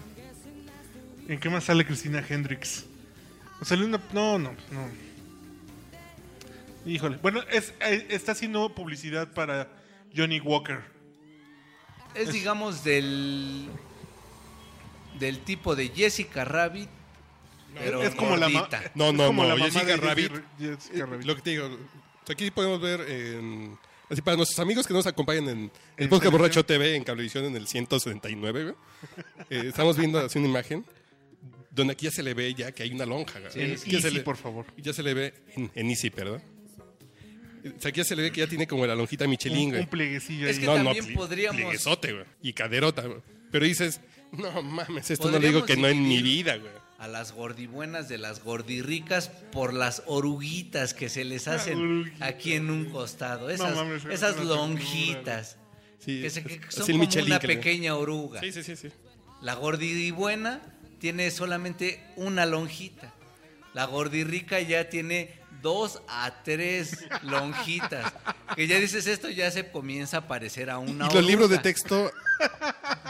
¿En 1.27 1.41
qué 1.41 1.49
más 1.49 1.65
sale 1.65 1.87
Cristina 1.87 2.23
Hendricks? 2.29 2.85
O 3.61 3.65
sale 3.65 3.87
una... 3.87 3.99
No, 4.13 4.39
no, 4.39 4.51
no. 4.71 4.89
Híjole. 6.85 7.17
Bueno, 7.23 7.41
es, 7.51 7.73
eh, 7.81 8.07
está 8.11 8.33
haciendo 8.33 8.75
publicidad 8.75 9.33
para 9.33 9.69
Johnny 10.15 10.39
Walker. 10.41 10.81
es 12.15 12.31
digamos 12.33 12.85
del 12.85 13.69
del 15.19 15.39
tipo 15.41 15.75
de 15.77 15.89
Jessica 15.89 16.45
Rabbit, 16.45 16.89
pero 17.79 18.03
es 18.03 18.15
como 18.15 18.37
la 18.37 18.49
gordita. 18.49 18.91
No, 18.95 19.09
es 19.09 19.15
no, 19.15 19.27
como 19.29 19.45
no, 19.45 19.57
la 19.57 19.65
Jessica 19.65 19.97
Rabbit. 19.97 20.33
Jessica 20.59 20.97
Eh, 20.99 21.07
Rabbit. 21.07 21.27
Lo 21.27 21.37
que 21.37 21.43
te 21.43 21.51
digo, 21.51 21.79
aquí 22.29 22.51
podemos 22.51 22.81
ver 22.81 23.01
en... 23.09 23.79
Así 24.11 24.21
para 24.21 24.37
nuestros 24.37 24.59
amigos 24.61 24.87
que 24.87 24.93
nos 24.93 25.07
acompañan 25.07 25.49
en 25.49 25.59
el 25.97 26.05
¿En 26.05 26.09
Podcast? 26.11 26.31
Borracho 26.33 26.65
TV 26.65 26.95
en 26.95 27.05
Cablevisión 27.05 27.47
en 27.47 27.57
el 27.57 27.67
179, 27.67 28.63
güey. 28.65 28.75
Eh, 29.51 29.69
estamos 29.69 29.97
viendo 29.97 30.19
así 30.21 30.39
una 30.39 30.47
imagen 30.49 30.85
donde 31.71 31.95
aquí 31.95 32.05
ya 32.05 32.11
se 32.13 32.23
le 32.23 32.35
ve 32.35 32.53
ya 32.55 32.71
que 32.71 32.83
hay 32.83 32.93
una 32.93 33.07
lonja. 33.07 33.41
Sí, 33.51 33.61
En. 33.61 33.71
Ya 33.73 33.79
se 33.79 33.91
Easy, 33.97 34.11
le- 34.11 34.21
por 34.21 34.37
favor. 34.37 34.67
Ya 34.77 34.93
se 34.93 35.03
le 35.03 35.15
ve 35.15 35.35
en, 35.57 35.71
en 35.75 35.91
Easy, 35.91 36.11
perdón. 36.11 36.43
O 37.77 37.81
sea, 37.81 37.89
aquí 37.89 37.99
ya 37.99 38.05
se 38.05 38.15
le 38.15 38.23
ve 38.23 38.31
que 38.31 38.41
ya 38.43 38.47
tiene 38.47 38.67
como 38.67 38.87
la 38.87 38.95
lonjita 38.95 39.27
Michelin, 39.27 39.65
Un, 39.65 39.71
güey. 39.71 39.83
un 39.83 39.89
plieguecillo 39.89 40.47
Es 40.49 40.57
ahí. 40.57 40.61
que 40.61 40.67
no, 40.67 40.79
no, 40.79 40.85
también 40.85 41.07
pli- 41.07 41.15
podríamos- 41.17 41.63
güey. 41.63 42.25
Y 42.43 42.53
caderota, 42.53 43.03
güey. 43.03 43.21
Pero 43.51 43.65
dices, 43.65 44.01
no 44.39 44.63
mames, 44.63 45.11
esto 45.11 45.31
no 45.31 45.39
le 45.39 45.49
digo 45.49 45.65
que 45.65 45.77
no 45.77 45.89
en 45.89 46.03
mi 46.07 46.23
vida, 46.23 46.57
güey. 46.57 46.73
a 46.99 47.09
las 47.09 47.33
gordibuenas 47.33 48.09
de 48.09 48.19
las 48.19 48.43
gordirricas 48.43 49.29
por 49.29 49.73
las 49.75 50.03
oruguitas 50.07 50.95
que 50.95 51.09
se 51.09 51.25
les 51.25 51.49
hacen 51.49 52.13
aquí 52.21 52.55
en 52.55 52.71
un 52.71 52.87
costado. 52.87 53.51
Esas, 53.51 53.75
mames, 53.75 54.05
es 54.05 54.11
esas 54.11 54.37
lonjitas. 54.45 55.57
Sí, 55.99 56.21
Que, 56.23 56.31
se- 56.31 56.43
que 56.45 56.61
así 56.67 56.77
son 56.79 56.87
como 56.87 56.99
Michelin 56.99 57.27
una 57.33 57.41
pequeña 57.41 57.97
oruga. 57.97 58.41
Sí, 58.41 58.53
sí, 58.53 58.63
sí, 58.63 58.77
sí. 58.77 58.89
La 59.43 59.55
gordibuena 59.55 60.61
tiene 60.99 61.31
solamente 61.31 62.03
una 62.17 62.47
lonjita. 62.47 63.13
La 63.75 63.85
gordirrica 63.87 64.61
ya 64.61 64.89
tiene 64.89 65.35
dos 65.63 66.01
a 66.09 66.43
tres 66.45 67.05
lonjitas. 67.23 68.13
Que 68.55 68.67
ya 68.67 68.79
dices 68.79 69.07
esto, 69.07 69.29
ya 69.31 69.51
se 69.51 69.71
comienza 69.71 70.19
a 70.19 70.29
parecer 70.29 70.71
a 70.71 70.79
una 70.79 71.09
Y 71.11 71.15
los 71.15 71.25
libros 71.25 71.51
de 71.51 71.59
texto 71.59 72.11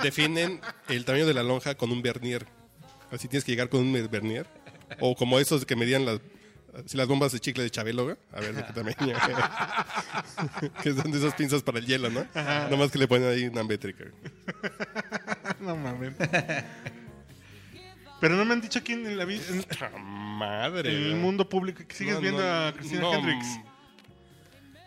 definen 0.02 0.60
el 0.88 1.04
tamaño 1.04 1.26
de 1.26 1.34
la 1.34 1.42
lonja 1.42 1.74
con 1.74 1.90
un 1.90 2.02
vernier. 2.02 2.46
Así 3.10 3.28
tienes 3.28 3.44
que 3.44 3.52
llegar 3.52 3.68
con 3.68 3.80
un 3.80 3.92
vernier. 4.10 4.46
O 5.00 5.14
como 5.16 5.38
esos 5.38 5.64
que 5.64 5.76
medían 5.76 6.04
las, 6.04 6.20
si 6.86 6.96
las 6.96 7.06
bombas 7.06 7.32
de 7.32 7.40
chicle 7.40 7.62
de 7.64 7.70
Chabelo, 7.70 8.04
güey. 8.04 8.16
A 8.32 8.40
ver 8.40 8.54
de 8.54 8.64
qué 8.64 8.72
tamaño. 8.72 8.96
que 10.82 10.92
son 10.92 11.10
de 11.10 11.18
esas 11.18 11.34
pinzas 11.34 11.62
para 11.62 11.78
el 11.78 11.86
hielo, 11.86 12.10
¿no? 12.10 12.26
Nomás 12.70 12.90
que 12.90 12.98
le 12.98 13.08
ponen 13.08 13.28
ahí 13.28 13.44
una 13.46 13.64
métrica. 13.64 14.04
No 15.60 15.76
mames. 15.76 16.12
Pero 18.20 18.36
no 18.36 18.44
me 18.44 18.52
han 18.54 18.60
dicho 18.60 18.82
quién 18.82 19.06
en 19.06 19.16
la 19.16 19.24
vida. 19.24 19.42
Madre. 19.98 20.90
en 20.94 21.02
el 21.04 21.16
mundo 21.20 21.48
público 21.48 21.82
que 21.86 21.94
sigues 21.94 22.14
No, 22.14 22.20
viendo 22.20 22.42
no, 22.42 22.66
a 22.66 22.72
Cristina 22.72 23.00
no, 23.02 23.14
Hendricks. 23.14 23.46
mm, 23.46 23.62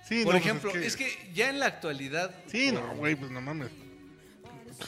Sí, 0.08 0.24
Por 0.24 0.36
no, 0.36 0.40
pues 0.40 0.46
ejemplo, 0.46 0.72
es 0.76 0.96
que... 0.96 1.32
ya 1.34 1.50
en 1.50 1.60
la 1.60 1.66
actualidad, 1.68 2.34
Sí, 2.48 2.72
no, 2.72 2.96
güey, 2.96 3.16
pues 3.16 3.30
no 3.32 3.42
mames. 3.42 3.70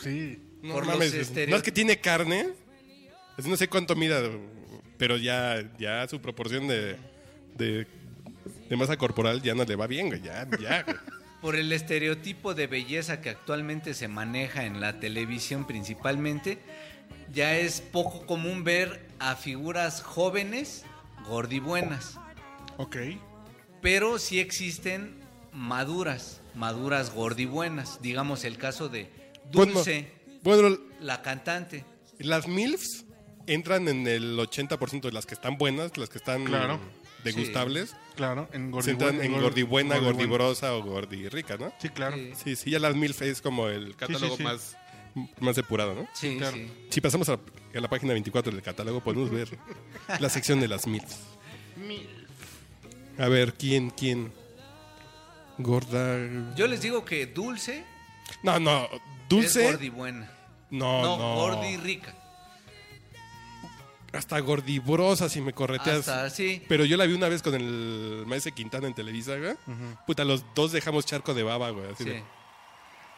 Sí. 0.03 0.39
No 0.61 0.73
Por 0.73 0.85
mames, 0.85 1.31
no 1.47 1.55
es 1.55 1.63
que 1.63 1.71
tiene 1.71 1.99
carne. 1.99 2.49
no 3.45 3.55
sé 3.57 3.67
cuánto 3.67 3.95
mira, 3.95 4.21
pero 4.97 5.17
ya, 5.17 5.69
ya 5.79 6.07
su 6.07 6.19
proporción 6.21 6.67
de, 6.67 6.97
de, 7.57 7.87
de 8.69 8.75
masa 8.75 8.97
corporal 8.97 9.41
ya 9.41 9.55
no 9.55 9.63
le 9.63 9.75
va 9.75 9.87
bien, 9.87 10.07
güey. 10.07 10.21
Ya, 10.21 10.47
ya. 10.59 10.83
güey. 10.83 10.97
por 11.41 11.55
el 11.55 11.71
estereotipo 11.71 12.53
de 12.53 12.67
belleza 12.67 13.21
que 13.21 13.29
actualmente 13.29 13.93
se 13.93 14.07
maneja 14.09 14.65
en 14.65 14.81
la 14.81 14.99
televisión 14.99 15.65
principalmente, 15.65 16.59
ya 17.33 17.55
es 17.57 17.79
poco 17.81 18.25
común 18.25 18.63
ver 18.65 19.07
a 19.19 19.35
figuras 19.35 20.01
jóvenes 20.01 20.83
gordibuenas. 21.25 22.17
Ok. 22.77 22.97
Pero 23.81 24.19
sí 24.19 24.39
existen 24.39 25.15
maduras, 25.53 26.41
maduras 26.55 27.13
gordibuenas. 27.13 28.01
Digamos 28.01 28.43
el 28.43 28.57
caso 28.57 28.89
de 28.89 29.09
Dulce, 29.51 30.11
Bueno, 30.43 30.61
bueno, 30.69 30.77
la 31.01 31.21
cantante. 31.21 31.85
las 32.19 32.47
MILFs 32.47 33.05
entran 33.47 33.87
en 33.87 34.07
el 34.07 34.37
80% 34.37 35.01
de 35.01 35.11
las 35.11 35.25
que 35.25 35.33
están 35.33 35.57
buenas, 35.57 35.97
las 35.97 36.09
que 36.09 36.17
están 36.19 36.45
Claro. 36.45 36.79
degustables. 37.23 37.95
Claro, 38.15 38.47
en 38.53 38.73
entran 38.87 39.21
en 39.21 39.31
gordibuena, 39.41 39.97
gordibrosa 39.97 40.73
o 40.75 40.83
gordirica, 40.83 41.57
¿no? 41.57 41.73
Sí, 41.79 41.89
claro. 41.89 42.15
Sí. 42.17 42.33
Sí, 42.43 42.55
sí, 42.55 42.71
ya 42.71 42.79
las 42.79 42.95
MILF 42.95 43.21
es 43.23 43.41
como 43.41 43.67
el 43.67 43.95
catálogo 43.95 44.37
sí. 44.37 44.43
más 44.43 44.75
más 45.39 45.55
depurado, 45.55 45.95
¿no? 45.95 46.07
Sí, 46.13 46.37
Claro. 46.37 46.55
sí. 46.55 46.71
Si 46.91 47.01
pasamos 47.01 47.27
a, 47.29 47.33
a 47.33 47.79
la 47.79 47.89
página 47.89 48.13
24 48.13 48.51
del 48.51 48.61
catálogo, 48.61 49.01
podemos 49.03 49.29
ver 49.31 49.49
la 50.19 50.29
sección 50.29 50.59
de 50.61 50.67
las 50.67 50.85
MILF. 50.85 51.11
A 53.17 53.27
ver, 53.27 53.53
¿quién, 53.55 53.89
quién? 53.89 54.31
Gorda. 55.57 56.17
Yo 56.55 56.67
les 56.67 56.81
digo 56.81 57.03
que 57.03 57.25
Dulce 57.25 57.83
No, 58.43 58.59
no, 58.59 58.87
es 59.29 59.53
dulce. 59.53 59.63
gordibuena. 59.71 60.31
No, 60.71 61.01
No, 61.01 61.17
no. 61.17 61.35
gordi 61.35 61.77
rica. 61.77 62.13
Hasta 64.11 64.39
gordibrosa 64.39 65.29
si 65.29 65.39
me 65.39 65.53
correteas. 65.53 65.99
Hasta 66.07 66.29
sí. 66.31 66.63
Pero 66.67 66.83
yo 66.83 66.97
la 66.97 67.05
vi 67.05 67.13
una 67.13 67.29
vez 67.29 67.43
con 67.43 67.53
el 67.53 68.23
maestro 68.25 68.53
Quintana 68.55 68.87
en 68.87 68.95
Televisa, 68.95 69.35
güey. 69.37 69.55
Puta, 70.07 70.23
los 70.25 70.43
dos 70.55 70.71
dejamos 70.71 71.05
charco 71.05 71.33
de 71.35 71.43
baba, 71.43 71.69
güey. 71.69 71.91
así 71.91 72.03
sí. 72.03 72.09
de, 72.09 72.23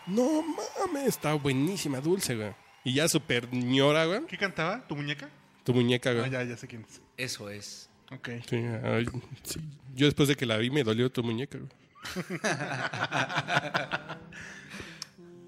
no 0.08 0.42
mames, 0.42 1.08
está 1.08 1.34
buenísima, 1.36 2.02
dulce, 2.02 2.36
güey. 2.36 2.54
Y 2.84 2.94
ya 2.94 3.08
super 3.08 3.54
ñora, 3.54 4.06
güey. 4.06 4.26
¿Qué 4.26 4.38
cantaba? 4.38 4.86
¿Tu 4.88 4.96
muñeca? 4.96 5.30
Tu 5.64 5.74
muñeca, 5.74 6.12
güey. 6.12 6.26
Ah, 6.26 6.30
ya, 6.30 6.44
ya 6.44 6.58
sé 6.58 6.68
quién 6.68 6.86
es. 6.90 7.00
Eso 7.16 7.50
es. 7.50 7.90
Ok. 8.12 8.30
Sí, 8.50 8.58
ay, 8.84 9.06
sí. 9.44 9.62
Yo 9.96 10.08
después 10.08 10.28
de 10.28 10.36
que 10.36 10.46
la 10.46 10.58
vi 10.58 10.72
me 10.72 10.84
dolió 10.84 11.10
tu 11.12 11.24
muñeca, 11.24 11.58
güey. 11.58 11.72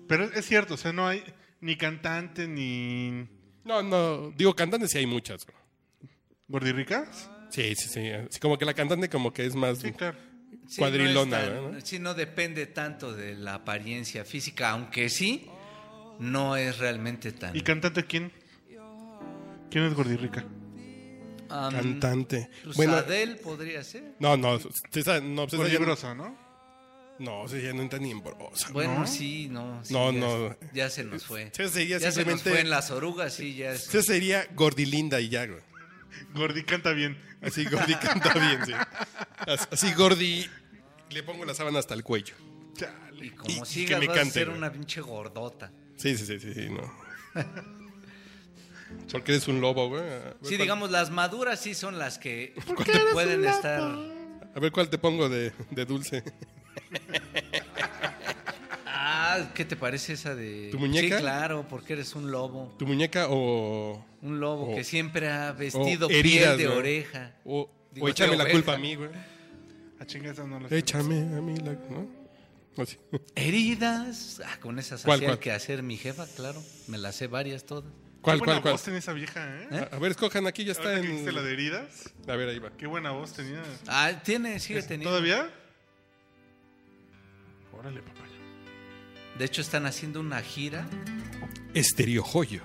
Pero 0.07 0.25
es 0.25 0.45
cierto, 0.45 0.73
o 0.75 0.77
sea, 0.77 0.93
no 0.93 1.07
hay 1.07 1.23
ni 1.61 1.75
cantante 1.77 2.47
ni 2.47 3.27
No, 3.63 3.81
no, 3.81 4.31
digo, 4.31 4.55
cantantes 4.55 4.91
sí 4.91 4.97
hay 4.99 5.05
muchas, 5.05 5.45
gordirricas. 6.47 7.29
Sí, 7.49 7.75
sí, 7.75 7.87
sí. 7.89 8.09
Así 8.09 8.39
como 8.39 8.57
que 8.57 8.65
la 8.65 8.73
cantante 8.73 9.09
como 9.09 9.31
que 9.31 9.45
es 9.45 9.55
más... 9.55 9.79
Sí, 9.79 9.91
claro. 9.91 10.17
Sí, 10.67 10.77
Cuadrilona, 10.79 11.45
no 11.45 11.61
tan- 11.61 11.71
¿no? 11.73 11.81
Sí, 11.81 11.99
no 11.99 12.13
depende 12.13 12.65
tanto 12.67 13.13
de 13.13 13.35
la 13.35 13.55
apariencia 13.55 14.23
física, 14.25 14.69
aunque 14.71 15.09
sí, 15.09 15.47
no 16.19 16.55
es 16.55 16.77
realmente 16.79 17.31
tan... 17.31 17.55
¿Y 17.55 17.61
cantante 17.61 18.05
quién? 18.05 18.31
¿Quién 19.69 19.85
es 19.85 19.93
gordirrica? 19.93 20.45
Am, 21.49 21.71
Cantante. 21.73 22.49
pues 22.63 22.77
Bueno, 22.77 22.93
Adele 22.93 23.35
podría 23.35 23.83
ser. 23.83 24.15
no, 24.19 24.37
no, 24.37 24.59
César, 24.91 25.21
no, 25.21 25.47
César 25.49 25.67
ya 25.67 25.79
no, 26.15 26.35
¿no? 27.23 27.47
César 27.47 27.63
ya 27.65 27.73
no 27.73 27.81
entra 27.81 27.97
ni 27.99 28.11
en 28.11 28.21
brosa. 28.21 28.69
Bueno, 28.71 28.99
¿No? 28.99 29.07
sí, 29.07 29.47
no. 29.49 29.83
sí, 29.83 29.93
No, 29.93 30.11
ya, 30.11 30.19
no. 30.19 30.57
Ya 30.73 30.89
se 30.89 31.03
nos 31.03 31.25
fue. 31.25 31.49
Sería 31.53 31.97
ya 31.97 32.11
se 32.11 32.23
nos 32.25 32.41
fue 32.43 32.59
en 32.61 32.69
las 32.69 32.91
orugas, 32.91 33.33
sí, 33.33 33.55
ya. 33.55 33.75
César 33.77 34.03
sería 34.03 34.47
gordilinda 34.55 35.19
y 35.21 35.29
ya, 35.29 35.45
güey. 35.47 35.61
Gordi 36.35 36.63
canta 36.63 36.91
bien. 36.91 37.17
Así 37.41 37.65
Gordi 37.65 37.95
canta 37.95 38.33
bien, 38.33 38.65
sí. 38.65 38.71
As- 39.47 39.67
Así 39.71 39.93
Gordi 39.93 40.47
le 41.09 41.23
pongo 41.23 41.43
la 41.45 41.53
sábana 41.53 41.79
hasta 41.79 41.93
el 41.95 42.03
cuello. 42.03 42.35
Y 43.19 43.25
y- 43.27 43.29
como 43.31 43.49
y 43.63 43.65
sigas 43.65 43.99
que 43.99 44.07
me 44.07 44.13
vas 44.13 44.27
a 44.27 44.31
ser 44.31 44.45
güey. 44.47 44.57
una 44.57 44.71
pinche 44.71 45.01
gordota. 45.01 45.71
Sí, 45.95 46.17
sí, 46.17 46.25
sí, 46.25 46.39
sí, 46.39 46.53
sí, 46.53 46.69
no. 46.69 46.91
Porque 49.11 49.31
eres 49.33 49.47
un 49.47 49.59
lobo, 49.61 49.89
güey. 49.89 50.03
Sí, 50.03 50.49
cuál- 50.49 50.57
digamos, 50.57 50.91
las 50.91 51.09
maduras 51.09 51.59
sí 51.59 51.73
son 51.73 51.97
las 51.99 52.17
que 52.17 52.53
pueden 53.13 53.43
estar... 53.45 53.81
A 54.55 54.59
ver 54.59 54.71
cuál 54.71 54.89
te 54.89 54.97
pongo 54.99 55.29
de, 55.29 55.51
de 55.71 55.85
dulce. 55.85 56.23
Ah, 58.85 59.49
¿qué 59.55 59.65
te 59.65 59.75
parece 59.75 60.13
esa 60.13 60.35
de...? 60.35 60.69
¿Tu 60.71 60.77
muñeca? 60.79 61.17
Sí, 61.17 61.21
claro, 61.21 61.65
porque 61.69 61.93
eres 61.93 62.15
un 62.15 62.31
lobo. 62.31 62.73
¿Tu 62.77 62.85
muñeca 62.85 63.27
o, 63.29 64.05
Un 64.21 64.39
lobo 64.39 64.71
O- 64.71 64.75
que 64.75 64.83
siempre 64.83 65.29
ha 65.29 65.51
vestido 65.51 66.09
heridas, 66.09 66.55
piel 66.55 66.57
de 66.57 66.65
güey. 66.67 66.77
oreja. 66.77 67.31
o, 67.45 67.69
Digo, 67.91 68.05
o 68.05 68.09
échame 68.09 68.35
la 68.37 68.43
oveja. 68.43 68.51
culpa 68.57 68.73
a 68.73 68.77
mí, 68.77 68.95
güey? 68.95 69.09
A 69.99 70.05
chingada 70.05 70.43
no 70.45 70.59
las 70.59 70.71
Échame 70.71 71.17
a 71.35 71.41
mí 71.41 71.55
la... 71.57 71.73
¿no? 71.73 72.07
Así. 72.81 72.97
Heridas. 73.35 74.41
Ah, 74.45 74.57
con 74.59 74.79
esas 74.79 75.03
¿Cuál, 75.03 75.17
hacía 75.17 75.27
cuál? 75.29 75.39
que 75.39 75.51
hacer 75.51 75.83
mi 75.83 75.97
jefa, 75.97 76.25
claro. 76.35 76.61
Me 76.87 76.97
las 76.97 77.15
sé 77.15 77.27
varias 77.27 77.63
todas. 77.65 77.83
¿Cuál, 78.21 78.37
Qué 78.37 78.39
cuál, 78.39 78.39
buena 78.39 78.61
cuál? 78.61 78.73
voz 78.75 78.83
tenía 78.83 78.99
esa 78.99 79.13
vieja, 79.13 79.45
¿eh? 79.69 79.87
A, 79.91 79.95
a 79.95 79.99
ver, 79.99 80.11
escojan 80.11 80.47
aquí, 80.47 80.63
ya 80.63 80.71
está 80.71 80.83
Ahorita 80.89 81.01
que 81.01 81.07
dijiste 81.07 81.29
en... 81.29 81.35
la 81.35 81.41
de 81.43 81.51
heridas. 81.53 82.13
A 82.27 82.35
ver, 82.35 82.49
ahí 82.49 82.59
va. 82.59 82.71
Qué 82.77 82.87
buena 82.87 83.11
voz 83.11 83.33
tenía. 83.33 83.61
Ah, 83.87 84.11
tiene, 84.23 84.59
sigue 84.59 84.81
teniendo. 84.81 85.09
¿Todavía? 85.09 85.49
Órale, 87.83 88.01
papaya. 88.01 88.31
De 89.37 89.43
hecho, 89.43 89.59
están 89.59 89.85
haciendo 89.85 90.21
una 90.21 90.41
gira. 90.41 90.87
Estereo 91.73 92.23
Joyo. 92.23 92.61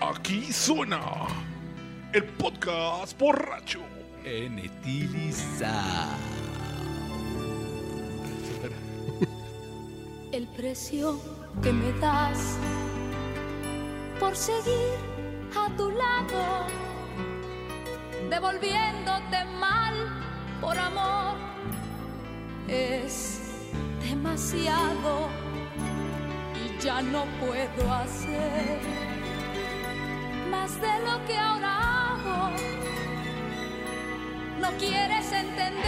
Aquí 0.00 0.52
suena 0.52 1.00
el 2.12 2.22
podcast 2.22 3.18
borracho. 3.18 3.80
En 4.24 4.60
Etiliza. 4.60 6.16
el 10.30 10.46
precio 10.46 11.20
que 11.60 11.72
me 11.72 11.92
das 11.98 12.56
por 14.20 14.36
seguir 14.36 14.94
a 15.56 15.68
tu 15.76 15.90
lado, 15.90 16.66
devolviéndote 18.30 19.44
mal 19.58 19.94
por 20.60 20.78
amor, 20.78 21.36
es 22.68 23.41
demasiado 24.08 25.28
y 26.54 26.82
ya 26.82 27.00
no 27.02 27.24
puedo 27.40 27.92
hacer 27.92 28.80
más 30.50 30.80
de 30.80 30.92
lo 31.06 31.24
que 31.26 31.36
ahora 31.38 31.78
hago. 32.08 32.50
No 34.60 34.70
quieres 34.78 35.32
entenderlo, 35.32 35.81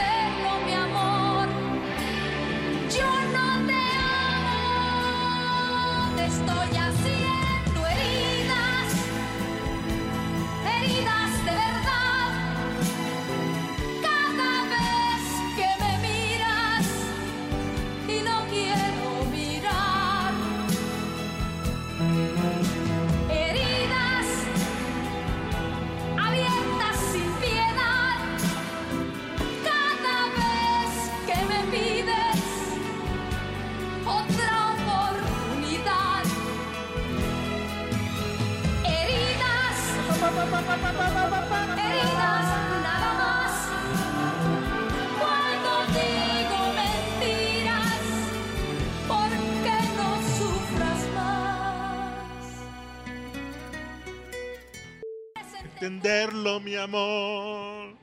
Entenderlo, 56.45 56.61
mi 56.61 56.77
amor. 56.77 57.95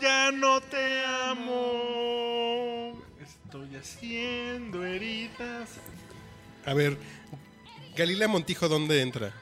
ya 0.00 0.32
no 0.32 0.60
te 0.62 1.04
amo. 1.04 3.02
Estoy 3.20 3.76
haciendo 3.76 4.84
heridas. 4.86 5.68
A 6.64 6.72
ver, 6.74 6.96
Galilea 7.96 8.26
Montijo, 8.28 8.68
¿dónde 8.70 9.02
entra? 9.02 9.32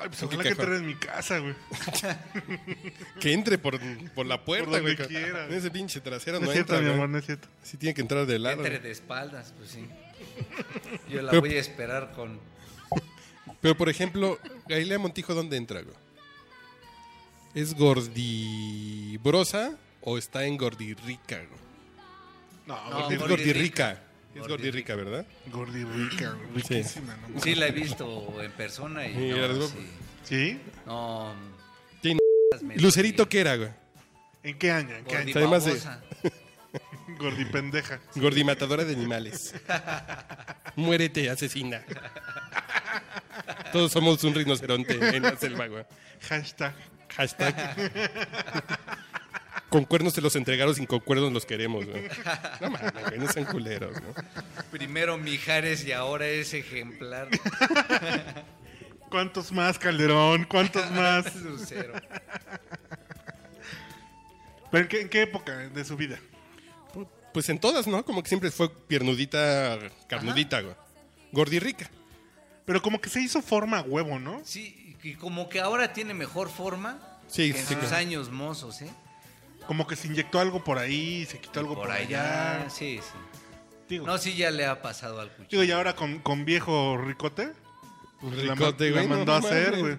Ay, 0.00 0.08
pues 0.08 0.22
¿En 0.22 0.28
qué 0.28 0.36
ojalá 0.36 0.42
que 0.54 0.62
entre 0.62 0.76
en 0.76 0.86
mi 0.86 0.94
casa, 0.94 1.38
güey. 1.40 1.54
Que 3.20 3.32
entre 3.32 3.58
por, 3.58 3.78
por 4.14 4.26
la 4.26 4.44
puerta, 4.44 4.70
Por 4.70 4.76
donde 4.78 4.94
güey. 4.94 5.08
quiera. 5.08 5.46
En 5.46 5.54
ese 5.54 5.70
pinche 5.72 6.00
trasero 6.00 6.38
No 6.38 6.46
no, 6.46 6.50
es 6.50 6.54
cierto, 6.54 6.74
entra, 6.74 6.80
mi 6.84 6.84
güey. 6.90 6.94
amor, 6.96 7.08
no 7.08 7.18
es 7.18 7.26
cierto. 7.26 7.48
Sí 7.62 7.76
tiene 7.76 7.94
que 7.94 8.00
entrar 8.00 8.26
de 8.26 8.38
lado. 8.38 8.56
Entre 8.64 8.78
de 8.78 8.90
espaldas, 8.92 9.52
pues 9.58 9.70
sí. 9.70 9.88
Yo 11.08 11.20
la 11.22 11.30
Pero- 11.32 11.40
voy 11.42 11.56
a 11.56 11.60
esperar 11.60 12.12
con. 12.12 12.38
Pero, 13.60 13.76
por 13.76 13.88
ejemplo, 13.88 14.38
Galilea 14.68 14.98
Montijo, 14.98 15.34
¿dónde 15.34 15.56
entra, 15.56 15.80
güey? 15.82 15.96
¿Es 17.54 17.74
gordibrosa 17.74 19.76
o 20.00 20.18
está 20.18 20.44
en 20.44 20.56
gordirrica? 20.56 21.42
No, 22.66 22.90
No, 22.90 23.08
gordi- 23.08 23.14
Es 23.14 23.20
gordirrica. 23.28 24.00
Es 24.34 24.48
Gordirrica. 24.48 24.96
¿verdad? 24.96 25.24
gordirrica, 25.52 26.32
güey, 26.32 26.50
riquísima, 26.56 27.16
¿no? 27.32 27.40
Sí, 27.40 27.54
la 27.54 27.68
he 27.68 27.70
visto 27.70 28.42
en 28.42 28.50
persona 28.52 29.06
y. 29.06 29.14
Sí, 29.14 29.28
no, 29.30 29.66
sí. 29.68 29.74
¿Sí? 30.24 30.60
No. 30.86 31.32
Sí, 32.02 32.16
¿Lucerito 32.76 33.28
qué 33.28 33.40
era, 33.42 33.54
güey? 33.56 33.70
¿En 34.42 34.58
qué 34.58 34.72
año? 34.72 34.96
¿En 34.96 35.04
qué 35.04 35.16
año? 35.18 35.32
Además 35.36 35.64
de-. 35.66 35.78
Gordipendeja. 37.18 38.00
Gordimatadora 38.16 38.84
de 38.84 38.92
animales. 38.94 39.54
Muérete, 40.74 41.30
asesina. 41.30 41.84
Todos 43.72 43.92
somos 43.92 44.24
un 44.24 44.34
rinoceronte 44.34 44.94
en 45.16 45.22
la 45.22 45.36
selva, 45.36 45.68
güey. 45.68 45.84
Hashtag. 46.28 46.74
Hashtag. 47.16 47.54
Con 49.74 49.84
cuernos 49.84 50.12
se 50.12 50.20
los 50.20 50.36
entregaron, 50.36 50.72
sin 50.72 50.86
con 50.86 51.00
cuernos 51.00 51.32
los 51.32 51.44
queremos, 51.44 51.84
güey. 51.84 52.08
No 52.60 52.70
mames, 52.70 52.92
güey, 53.08 53.18
no 53.18 53.26
sean 53.26 53.44
culeros, 53.44 54.00
¿no? 54.00 54.14
Primero 54.70 55.18
Mijares 55.18 55.84
y 55.84 55.90
ahora 55.90 56.28
es 56.28 56.54
ejemplar. 56.54 57.28
¿Cuántos 59.10 59.50
más, 59.50 59.76
Calderón? 59.80 60.44
¿Cuántos 60.44 60.88
más? 60.92 61.34
Lucero. 61.42 61.92
¿Pero 64.70 64.82
en 64.84 64.88
qué, 64.88 65.00
en 65.00 65.08
qué 65.08 65.22
época 65.22 65.56
de 65.56 65.84
su 65.84 65.96
vida? 65.96 66.20
Pues 67.32 67.48
en 67.48 67.58
todas, 67.58 67.88
¿no? 67.88 68.04
Como 68.04 68.22
que 68.22 68.28
siempre 68.28 68.52
fue 68.52 68.70
piernudita, 68.70 69.80
carnudita, 70.06 70.60
güey. 70.60 70.76
Gordirrica. 71.32 71.90
Pero 72.64 72.80
como 72.80 73.00
que 73.00 73.10
se 73.10 73.20
hizo 73.20 73.42
forma 73.42 73.78
a 73.78 73.82
huevo, 73.82 74.20
¿no? 74.20 74.40
Sí, 74.44 74.83
y 75.04 75.14
como 75.14 75.48
que 75.48 75.60
ahora 75.60 75.92
tiene 75.92 76.14
mejor 76.14 76.48
forma 76.50 76.98
Sí, 77.28 77.52
que 77.52 77.58
en 77.60 77.66
sí, 77.66 77.74
sus 77.74 77.82
claro. 77.84 77.96
años 77.96 78.30
mozos, 78.30 78.82
¿eh? 78.82 78.90
Como 79.66 79.86
que 79.86 79.96
se 79.96 80.08
inyectó 80.08 80.40
algo 80.40 80.62
por 80.64 80.78
ahí, 80.78 81.24
se 81.26 81.38
quitó 81.40 81.60
algo 81.60 81.74
por, 81.74 81.84
Por 81.84 81.92
allá. 81.92 82.56
allá. 82.62 82.70
Sí, 82.70 83.00
sí. 83.02 83.18
Digo, 83.88 84.06
No, 84.06 84.18
sí 84.18 84.34
ya 84.34 84.50
le 84.50 84.66
ha 84.66 84.82
pasado 84.82 85.20
al 85.20 85.28
cuchillo. 85.30 85.48
digo, 85.50 85.62
y 85.64 85.70
ahora 85.72 85.94
con, 85.94 86.18
con 86.20 86.44
viejo 86.44 86.98
ricote, 86.98 87.52
La 88.22 88.28
ma- 88.30 88.54
Ricote, 88.54 88.90
la 88.90 88.96
güey. 89.02 89.08
mandó 89.08 89.32
a 89.34 89.38
hacer, 89.38 89.78
güey. 89.78 89.96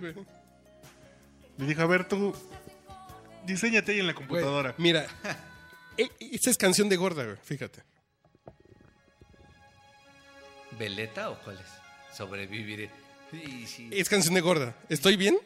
le 1.58 1.66
dije, 1.66 1.82
a 1.82 1.86
ver, 1.86 2.08
tú, 2.08 2.36
diseñate 3.46 3.92
ahí 3.94 4.00
en 4.00 4.08
la 4.08 4.14
computadora. 4.16 4.74
Mira, 4.78 5.06
e- 5.98 6.10
esa 6.20 6.50
es 6.52 6.58
canción 6.58 6.90
de 6.90 6.96
gorda, 6.98 7.24
güey. 7.24 7.38
Fíjate. 7.44 7.84
¿Veleta 10.78 11.30
o 11.30 11.40
cuál 11.40 11.58
es? 11.60 12.16
Sobreviviré. 12.18 12.90
Sí, 13.44 13.68
sí. 13.68 13.90
Es 13.92 14.10
canción 14.10 14.34
de 14.34 14.42
gorda. 14.42 14.76
¿Estoy 14.90 15.16
bien? 15.18 15.38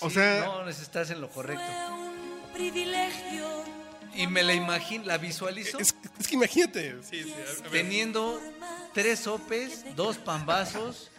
o 0.00 0.10
sea- 0.10 0.44
No, 0.46 0.68
estás 0.68 1.10
en 1.10 1.20
lo 1.20 1.28
correcto. 1.30 1.62
un 1.92 2.52
privilegio. 2.52 3.64
Y 4.16 4.26
me 4.28 4.42
la 4.44 4.54
imagino, 4.54 5.04
la 5.06 5.18
visualizo 5.18 5.78
Es, 5.78 5.94
es 6.20 6.28
que 6.28 6.34
imagínate. 6.36 6.94
Sí, 7.02 7.24
sí, 7.24 7.32
a- 7.32 7.34
a 7.34 7.62
ver. 7.62 7.70
teniendo 7.70 8.40
tres 8.92 9.18
sopes, 9.20 9.84
dos 9.96 10.18
pambazos 10.18 11.10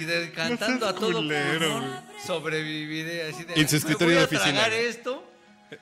y 0.00 0.04
de- 0.04 0.32
cantando 0.32 0.86
a 0.88 0.94
todo 0.94 1.12
culero, 1.18 1.70
pulmón, 1.72 2.00
sobreviviré 2.26 3.28
así 3.30 3.44
de 3.44 3.54
En 3.54 3.68
su 3.68 3.74
"Me 3.74 3.78
escritorio 3.78 4.18
de 4.18 4.24
oficina". 4.24 4.66
esto 4.68 5.28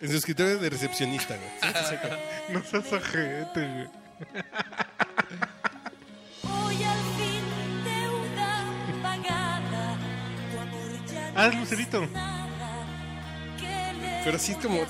En 0.01 0.11
su 0.11 0.17
escritorio 0.19 0.59
de 0.59 0.71
recepcionista, 0.71 1.37
güey. 1.37 2.55
No 2.55 2.63
seas 2.65 2.93
ojete, 2.93 3.49
güey. 3.55 3.89
Ah, 11.41 11.47
es 11.49 11.55
Lucerito. 11.59 12.03
es 12.05 12.11
nada. 12.11 12.87
¿Qué 13.59 13.93
le 14.01 14.21
Pero 14.25 14.39
sí 14.39 14.55
como- 14.55 14.85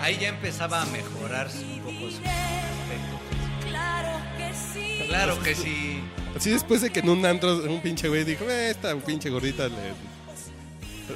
ahí 0.00 0.18
ya 0.20 0.28
empezaba 0.28 0.82
a 0.82 0.86
mejorar 0.86 1.48
un 1.48 1.78
poco 1.80 2.10
su 2.10 2.16
aspecto. 2.18 3.68
Claro 3.68 4.18
que 4.36 4.52
sí. 4.54 5.02
Claro 5.08 5.42
que 5.42 5.54
sí. 5.54 6.00
Así 6.36 6.50
después 6.50 6.80
de 6.82 6.90
que 6.90 7.00
en 7.00 7.08
un 7.08 7.24
antro 7.24 7.56
un 7.58 7.80
pinche 7.80 8.08
güey 8.08 8.24
dijo, 8.24 8.44
eh, 8.48 8.70
esta 8.70 8.94
pinche 8.96 9.30
gordita 9.30 9.68
le... 9.68 9.94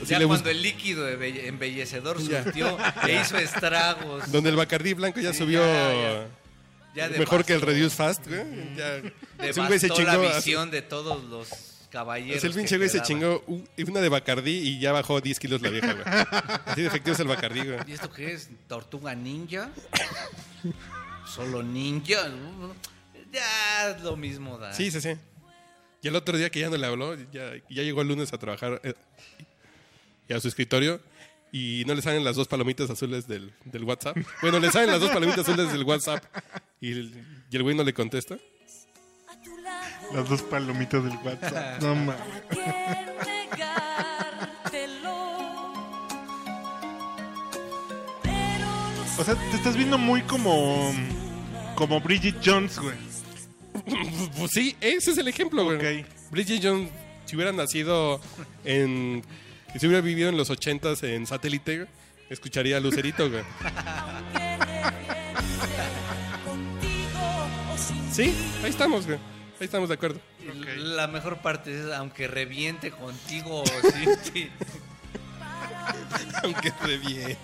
Ya 0.06 0.18
le 0.18 0.26
cuando 0.26 0.48
el 0.48 0.62
líquido 0.62 1.06
embelle- 1.08 1.46
embellecedor 1.48 2.18
Ya. 2.26 2.42
surtió 2.42 2.78
e 3.06 3.20
hizo 3.20 3.36
estragos. 3.36 4.30
Donde 4.32 4.48
el 4.50 4.56
Bacardí 4.56 4.94
blanco 4.94 5.20
ya 5.20 5.32
Sí, 5.32 5.38
subió 5.40 5.62
ya, 5.66 7.08
ya 7.08 7.18
mejor 7.18 7.44
que 7.44 7.52
el 7.52 7.60
Reduce 7.60 7.94
Fast, 7.94 8.26
güey. 8.26 8.42
Ya, 8.76 9.02
Devastó 9.38 10.00
la 10.02 10.16
visión 10.16 10.70
de 10.70 10.80
todos 10.82 11.22
los 11.24 11.48
caballeros. 11.92 12.38
así 12.38 12.46
el 12.48 12.54
pinche 12.54 12.76
güey 12.78 12.88
se 12.88 13.02
chingó 13.02 13.44
un- 13.46 13.68
una 13.86 14.00
de 14.00 14.08
Bacardí 14.08 14.50
y 14.68 14.80
ya 14.80 14.90
bajó 14.92 15.20
10 15.20 15.38
kilos 15.38 15.60
la 15.62 15.68
vieja, 15.70 15.92
güey. 15.92 16.04
Así 16.66 16.80
de 16.80 16.86
efectivo 16.88 17.14
es 17.14 17.20
el 17.20 17.28
Bacardí, 17.28 17.60
güey. 17.60 17.78
¿Y 17.86 17.92
esto 17.92 18.10
qué 18.10 18.32
es? 18.32 18.48
¿Tortuga 18.66 19.14
ninja? 19.14 19.70
¿Solo 21.26 21.62
ninja? 21.62 22.28
Ya 23.32 23.90
es 23.90 24.02
lo 24.02 24.16
mismo 24.16 24.58
da. 24.58 24.72
Sí, 24.72 24.90
sí, 24.90 25.00
sí. 25.00 25.10
Y 26.02 26.08
el 26.08 26.16
otro 26.16 26.36
día 26.36 26.50
que 26.50 26.60
ya 26.60 26.68
no 26.68 26.76
le 26.76 26.86
habló, 26.86 27.14
ya, 27.30 27.52
ya 27.70 27.82
llegó 27.82 28.02
el 28.02 28.08
lunes 28.08 28.32
a 28.32 28.38
trabajar 28.38 28.80
eh, 28.84 28.94
y 30.28 30.32
a 30.34 30.40
su 30.40 30.48
escritorio 30.48 31.00
y 31.52 31.84
no 31.86 31.94
le 31.94 32.02
salen 32.02 32.24
las 32.24 32.34
dos 32.36 32.48
palomitas 32.48 32.90
azules 32.90 33.28
del, 33.28 33.52
del 33.66 33.84
WhatsApp. 33.84 34.16
Bueno, 34.40 34.58
le 34.58 34.70
salen 34.70 34.90
las 34.90 35.00
dos 35.00 35.10
palomitas 35.10 35.46
azules 35.48 35.70
del 35.72 35.84
WhatsApp 35.84 36.24
y 36.80 36.90
el, 36.92 37.24
y 37.50 37.56
el 37.56 37.62
güey 37.62 37.76
no 37.76 37.84
le 37.84 37.94
contesta. 37.94 38.36
Las 40.14 40.28
dos 40.28 40.42
palomitas 40.42 41.04
del 41.04 41.16
WhatsApp. 41.24 41.80
No 41.82 41.94
mames. 41.94 42.20
O 49.18 49.24
sea, 49.24 49.34
te 49.34 49.56
estás 49.56 49.76
viendo 49.76 49.98
muy 49.98 50.22
como. 50.22 50.92
Como 51.76 52.00
Bridget 52.00 52.36
Jones, 52.44 52.78
güey. 52.78 52.96
Pues 54.36 54.50
sí, 54.52 54.76
ese 54.80 55.12
es 55.12 55.18
el 55.18 55.28
ejemplo, 55.28 55.64
güey. 55.64 55.76
Ok. 55.76 56.06
Bridget 56.30 56.60
Jones, 56.62 56.90
si 57.24 57.36
hubiera 57.36 57.52
nacido 57.52 58.20
en... 58.64 59.22
Si 59.78 59.86
hubiera 59.86 60.00
vivido 60.02 60.28
en 60.28 60.36
los 60.36 60.50
ochentas 60.50 61.02
en 61.02 61.26
satélite, 61.26 61.76
güey, 61.76 61.88
escucharía 62.28 62.76
a 62.76 62.80
Lucerito, 62.80 63.30
güey. 63.30 63.42
que 64.32 64.58
contigo 66.44 67.20
o 67.72 67.78
sin 67.78 68.12
Sí, 68.12 68.34
ahí 68.62 68.70
estamos, 68.70 69.06
güey. 69.06 69.18
Ahí 69.62 69.66
estamos 69.66 69.88
de 69.88 69.94
acuerdo. 69.94 70.18
La 70.76 71.06
mejor 71.06 71.38
parte 71.38 71.72
es, 71.72 71.92
aunque 71.92 72.26
reviente 72.26 72.90
contigo, 72.90 73.62
sí, 73.94 74.08
sí. 74.32 74.50
Aunque 76.42 76.72
re 76.82 76.98
bien. 76.98 77.38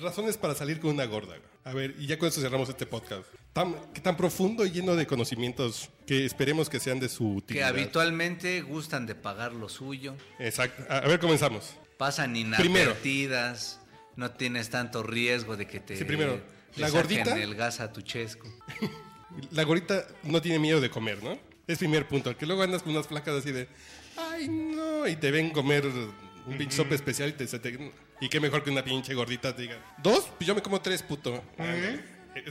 Razones 0.00 0.36
para 0.36 0.54
salir 0.54 0.78
con 0.78 0.90
una 0.90 1.06
gorda. 1.06 1.34
A 1.64 1.74
ver, 1.74 1.96
y 1.98 2.06
ya 2.06 2.18
con 2.20 2.28
eso 2.28 2.40
cerramos 2.40 2.68
este 2.68 2.86
podcast. 2.86 3.24
Tan, 3.52 3.74
que 3.92 4.00
tan 4.00 4.16
profundo 4.16 4.64
y 4.64 4.70
lleno 4.70 4.94
de 4.94 5.08
conocimientos 5.08 5.90
que 6.06 6.24
esperemos 6.24 6.70
que 6.70 6.78
sean 6.78 7.00
de 7.00 7.08
su 7.08 7.24
Que 7.32 7.36
utilidad. 7.38 7.68
habitualmente 7.70 8.62
gustan 8.62 9.06
de 9.06 9.16
pagar 9.16 9.52
lo 9.52 9.68
suyo, 9.68 10.14
Exacto. 10.38 10.84
A 10.88 11.00
ver, 11.00 11.18
comenzamos. 11.18 11.74
Pasan 12.00 12.34
inadvertidas, 12.34 13.78
no 14.16 14.30
tienes 14.30 14.70
tanto 14.70 15.02
riesgo 15.02 15.56
de 15.58 15.66
que 15.66 15.80
te 15.80 15.98
Sí, 15.98 16.04
primero, 16.04 16.40
la 16.76 16.88
gordita. 16.88 17.38
el 17.38 17.54
gas 17.54 17.80
a 17.80 17.92
tu 17.92 18.00
chesco. 18.00 18.48
La 19.52 19.62
gorita 19.62 20.04
no 20.24 20.42
tiene 20.42 20.58
miedo 20.58 20.80
de 20.80 20.90
comer, 20.90 21.22
¿no? 21.22 21.38
Es 21.68 21.78
primer 21.78 22.08
punto. 22.08 22.36
Que 22.36 22.46
luego 22.46 22.62
andas 22.64 22.82
con 22.82 22.90
unas 22.92 23.06
placas 23.06 23.34
así 23.36 23.52
de, 23.52 23.68
ay, 24.16 24.48
no, 24.48 25.06
y 25.06 25.14
te 25.14 25.30
ven 25.30 25.50
comer 25.50 25.86
un 25.86 26.58
pinche 26.58 26.76
sopa 26.76 26.96
especial 26.96 27.28
y 27.28 27.32
te, 27.34 27.46
se 27.46 27.60
te- 27.60 27.92
Y 28.20 28.28
qué 28.28 28.40
mejor 28.40 28.64
que 28.64 28.70
una 28.70 28.82
pinche 28.82 29.14
gordita 29.14 29.54
te 29.54 29.62
diga, 29.62 29.78
¿dos? 30.02 30.28
Pues 30.36 30.48
yo 30.48 30.54
me 30.56 30.62
como 30.62 30.80
tres, 30.80 31.04
puto. 31.04 31.44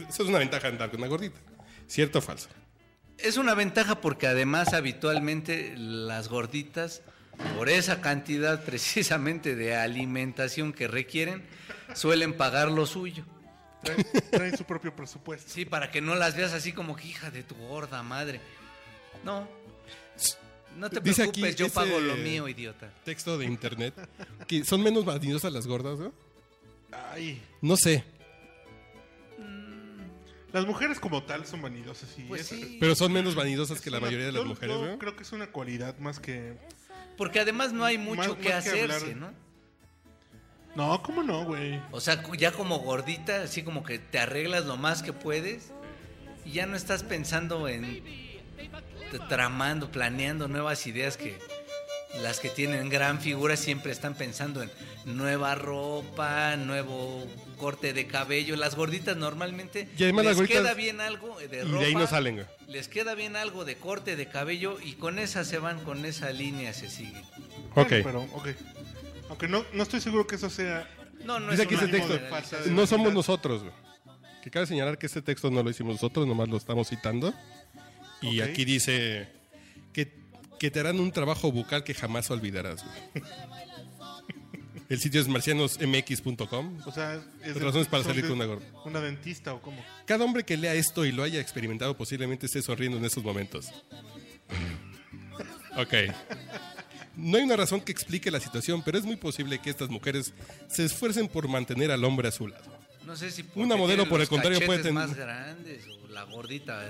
Eso 0.10 0.24
es 0.24 0.30
una 0.30 0.40
ventaja 0.40 0.70
andar 0.70 0.90
con 0.90 1.02
una 1.02 1.10
gordita. 1.10 1.38
¿Cierto 1.86 2.20
o 2.20 2.22
falso? 2.22 2.48
Es 3.18 3.36
una 3.36 3.56
ventaja 3.56 4.00
porque 4.00 4.28
además 4.28 4.74
habitualmente 4.74 5.74
las 5.76 6.30
gorditas, 6.30 7.02
por 7.56 7.70
esa 7.70 8.02
cantidad 8.02 8.64
precisamente 8.66 9.56
de 9.56 9.76
alimentación 9.76 10.74
que 10.74 10.88
requieren, 10.88 11.44
suelen 11.96 12.34
pagar 12.36 12.70
lo 12.72 12.86
suyo. 12.86 13.24
Traen, 13.84 14.06
traen 14.32 14.58
su 14.58 14.66
propio 14.66 14.94
presupuesto. 14.96 15.50
Sí, 15.52 15.64
para 15.66 15.90
que 15.90 16.02
no 16.02 16.16
las 16.16 16.36
veas 16.36 16.52
así 16.54 16.74
como 16.74 16.96
que 16.96 17.08
hija 17.08 17.32
de 17.32 17.44
tu 17.44 17.56
gorda 17.56 18.04
madre. 18.04 18.42
No. 19.24 19.48
No 20.78 20.90
te 20.90 21.00
Dice 21.00 21.24
preocupes, 21.24 21.54
aquí 21.54 21.64
yo 21.64 21.70
pago 21.70 22.00
lo 22.00 22.16
mío, 22.18 22.48
idiota. 22.48 22.92
Texto 23.04 23.38
de 23.38 23.46
internet. 23.46 23.94
Que 24.48 24.64
son 24.64 24.84
menos 24.84 25.04
vanidosas 25.06 25.52
las 25.52 25.66
gordas, 25.66 25.98
¿no? 26.00 26.14
Ay. 27.12 27.42
No 27.62 27.76
sé. 27.78 28.04
Las 30.52 30.66
mujeres 30.66 31.00
como 31.00 31.24
tal 31.24 31.46
son 31.46 31.62
vanidosas 31.62 32.10
y 32.18 32.24
Pues 32.24 32.42
es- 32.42 32.48
sí. 32.60 32.78
Pero 32.80 32.96
son 32.96 33.12
menos 33.14 33.36
vanidosas 33.36 33.78
es 33.78 33.84
que 33.84 33.92
la 33.92 33.98
una- 34.00 34.08
mayoría 34.08 34.26
de 34.28 34.32
las 34.32 34.42
yo- 34.42 34.48
mujeres, 34.48 34.76
yo 34.76 34.86
¿no? 34.88 34.98
creo 35.00 35.16
que 35.16 35.24
es 35.24 35.32
una 35.32 35.48
cualidad 35.48 35.98
más 36.00 36.20
que... 36.20 36.56
Porque 37.20 37.42
además 37.42 37.74
no 37.74 37.84
hay 37.84 37.98
mucho 37.98 38.30
Más- 38.30 38.38
que 38.38 38.50
más 38.50 38.66
hacerse. 38.66 39.14
¿no? 39.14 39.32
No, 40.74 41.04
¿cómo 41.04 41.22
no, 41.22 41.44
güey? 41.44 41.82
O 41.92 42.00
sea, 42.00 42.24
ya 42.38 42.54
como 42.54 42.80
gordita, 42.80 43.42
así 43.42 43.62
como 43.62 43.84
que 43.84 44.00
te 44.00 44.20
arreglas 44.20 44.66
lo 44.66 44.78
más 44.78 45.04
que 45.04 45.12
puedes 45.12 45.74
y 46.46 46.52
ya 46.54 46.66
no 46.66 46.78
estás 46.78 47.04
pensando 47.04 47.68
en 47.68 48.02
tramando, 49.28 49.92
planeando 49.92 50.48
nuevas 50.48 50.88
ideas 50.88 51.18
que 51.18 51.38
las 52.22 52.40
que 52.40 52.48
tienen 52.48 52.88
gran 52.88 53.20
figura 53.20 53.58
siempre 53.58 53.92
están 53.92 54.14
pensando 54.14 54.64
en 54.64 54.72
nueva 55.06 55.56
ropa, 55.56 56.56
nuevo 56.56 57.28
corte 57.60 57.94
de 57.94 58.08
cabello. 58.08 58.56
Las 58.56 58.74
gorditas 58.76 59.16
normalmente 59.16 59.88
Y 59.96 60.04
además 60.04 60.26
les 60.26 60.38
las 60.38 60.48
gorditas- 60.48 60.62
queda 60.64 60.74
bien 60.74 61.00
algo 61.02 61.38
de 61.40 61.46
Y 61.64 61.70
de 61.70 61.86
ahí 61.86 61.94
no 61.94 62.08
salen, 62.08 62.36
güey. 62.38 62.48
Les 62.68 62.88
queda 62.88 63.14
bien 63.14 63.36
algo 63.36 63.66
de 63.66 63.76
corte 63.76 64.16
de 64.16 64.28
cabello 64.28 64.80
y 64.84 64.94
con 64.94 65.20
esa 65.20 65.44
se 65.46 65.60
van, 65.60 65.84
con 65.84 66.04
esa 66.06 66.32
línea 66.32 66.74
se 66.74 66.90
siguen. 66.90 67.22
Ok. 67.76 67.90
Bueno, 67.90 68.04
pero, 68.04 68.22
ok. 68.34 68.48
Aunque 69.30 69.48
no, 69.48 69.64
no 69.74 69.84
estoy 69.84 70.02
seguro 70.02 70.26
que 70.26 70.36
eso 70.38 70.50
sea... 70.50 70.90
No, 71.24 71.40
no 71.40 71.52
Dice 71.52 71.64
es 71.64 71.68
aquí 71.68 71.76
ese 71.76 71.88
texto. 71.90 72.14
generalización. 72.16 72.76
No 72.76 72.88
somos 72.88 73.14
nosotros, 73.14 73.62
güey. 73.62 73.74
Que 74.42 74.50
cabe 74.50 74.66
señalar 74.66 74.98
que 74.98 75.06
este 75.06 75.22
texto 75.22 75.52
no 75.52 75.62
lo 75.62 75.70
hicimos 75.70 75.94
nosotros, 75.96 76.26
nomás 76.26 76.48
lo 76.48 76.58
estamos 76.58 76.88
citando. 76.88 77.34
Y 78.22 78.42
aquí 78.42 78.66
dice 78.66 79.28
que, 79.94 80.14
que 80.60 80.72
te 80.72 80.80
harán 80.80 81.00
un 81.00 81.12
trabajo 81.12 81.52
bucal 81.52 81.84
que 81.84 81.94
jamás 81.94 82.32
olvidarás, 82.32 82.84
güey. 82.84 83.24
El 84.90 85.00
sitio 85.00 85.22
es 85.22 85.28
marcianosmx.com. 85.28 86.80
O 86.86 86.92
sea, 86.92 87.22
es 87.44 87.52
Otra 87.52 87.66
razón 87.68 87.82
es 87.82 87.88
para 87.88 88.04
salir 88.04 88.24
de- 88.24 88.30
con 88.30 88.38
una 88.38 88.46
gorda. 88.46 88.66
Una 88.86 89.00
dentista 89.00 89.54
o 89.54 89.62
cómo. 89.62 89.84
Cada 90.06 90.26
hombre 90.26 90.44
que 90.44 90.58
lea 90.58 90.74
esto 90.74 91.06
y 91.06 91.12
lo 91.12 91.22
haya 91.24 91.40
experimentado 91.40 91.96
posiblemente 91.96 92.48
esté 92.48 92.62
sonriendo 92.62 92.98
en 92.98 93.06
estos 93.06 93.24
momentos. 93.24 93.68
Ok. 95.78 95.94
No 97.16 97.38
hay 97.38 97.44
una 97.44 97.56
razón 97.56 97.80
que 97.80 97.92
explique 97.92 98.32
la 98.32 98.40
situación, 98.40 98.82
pero 98.84 98.98
es 98.98 99.06
muy 99.06 99.16
posible 99.16 99.60
que 99.60 99.70
estas 99.70 99.88
mujeres 99.90 100.34
se 100.68 100.84
esfuercen 100.84 101.28
por 101.28 101.48
mantener 101.48 101.92
al 101.92 102.04
hombre 102.04 102.28
a 102.28 102.32
su 102.32 102.48
lado. 102.48 102.64
No 103.06 103.16
sé 103.16 103.30
si 103.32 103.46
Una 103.56 103.76
modelo, 103.78 104.10
por 104.10 104.20
el 104.20 104.28
contrario, 104.28 104.58
puede 104.66 104.80
cachetes 104.82 104.94
tener- 104.96 105.08
más 105.08 105.16
grandes 105.16 105.84
o 106.04 106.08
la 106.10 106.24
gordita 106.24 106.84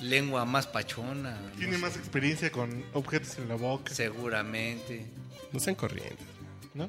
lengua 0.00 0.44
más 0.44 0.66
pachona. 0.66 1.40
no 1.40 1.50
Tiene 1.58 1.72
sé. 1.72 1.78
más 1.78 1.96
experiencia 1.96 2.52
con 2.52 2.84
objetos 2.92 3.38
en 3.38 3.48
la 3.48 3.54
boca, 3.56 3.92
Seguramente. 3.92 5.06
No 5.50 5.58
sean 5.58 5.74
corrientes. 5.74 6.26
¿No? 6.74 6.88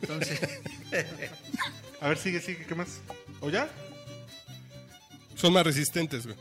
Entonces, 0.00 0.40
A 2.00 2.08
ver, 2.08 2.18
sigue, 2.18 2.40
sigue, 2.40 2.64
¿qué 2.64 2.74
más? 2.74 3.00
¿O 3.40 3.50
ya? 3.50 3.68
Son 5.34 5.52
más 5.52 5.64
resistentes, 5.64 6.24
güey. 6.26 6.36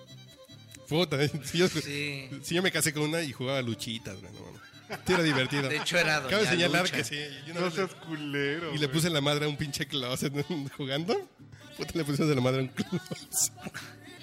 Puta, 0.88 1.18
si 1.44 1.58
yo, 1.58 1.68
Sí. 1.68 2.30
si 2.44 2.56
yo 2.56 2.62
me 2.64 2.72
casé 2.72 2.94
con 2.94 3.04
una 3.04 3.22
y 3.22 3.32
jugaba 3.34 3.62
luchitas, 3.62 4.20
güey. 4.22 4.32
No, 4.34 4.40
mames. 4.42 4.62
Sí, 5.06 5.14
era 5.14 5.24
divertido. 5.24 5.68
de 5.68 5.78
hecho 5.78 5.98
era 5.98 6.22
doña 6.22 6.30
Cabe 6.38 6.48
señalar 6.48 6.82
Lucha. 6.84 6.96
que 6.98 7.04
sí. 7.04 7.18
yo 7.46 7.52
una 7.52 7.60
No 7.62 7.66
le- 7.70 7.76
seas 7.76 7.94
culero. 7.96 8.74
y 8.74 8.78
le 8.78 8.88
puse 8.88 9.10
la 9.10 9.20
madre 9.20 9.46
a 9.46 9.50
un 9.50 9.58
pinche 9.58 9.86
closet 9.88 10.32
jugando. 10.78 11.28
Puta, 11.76 11.92
le 11.96 12.06
pusimos 12.06 12.30
de 12.30 12.36
la 12.36 12.42
madre 12.42 12.60
a 12.60 12.64
un 12.64 12.70
closet. 12.70 13.54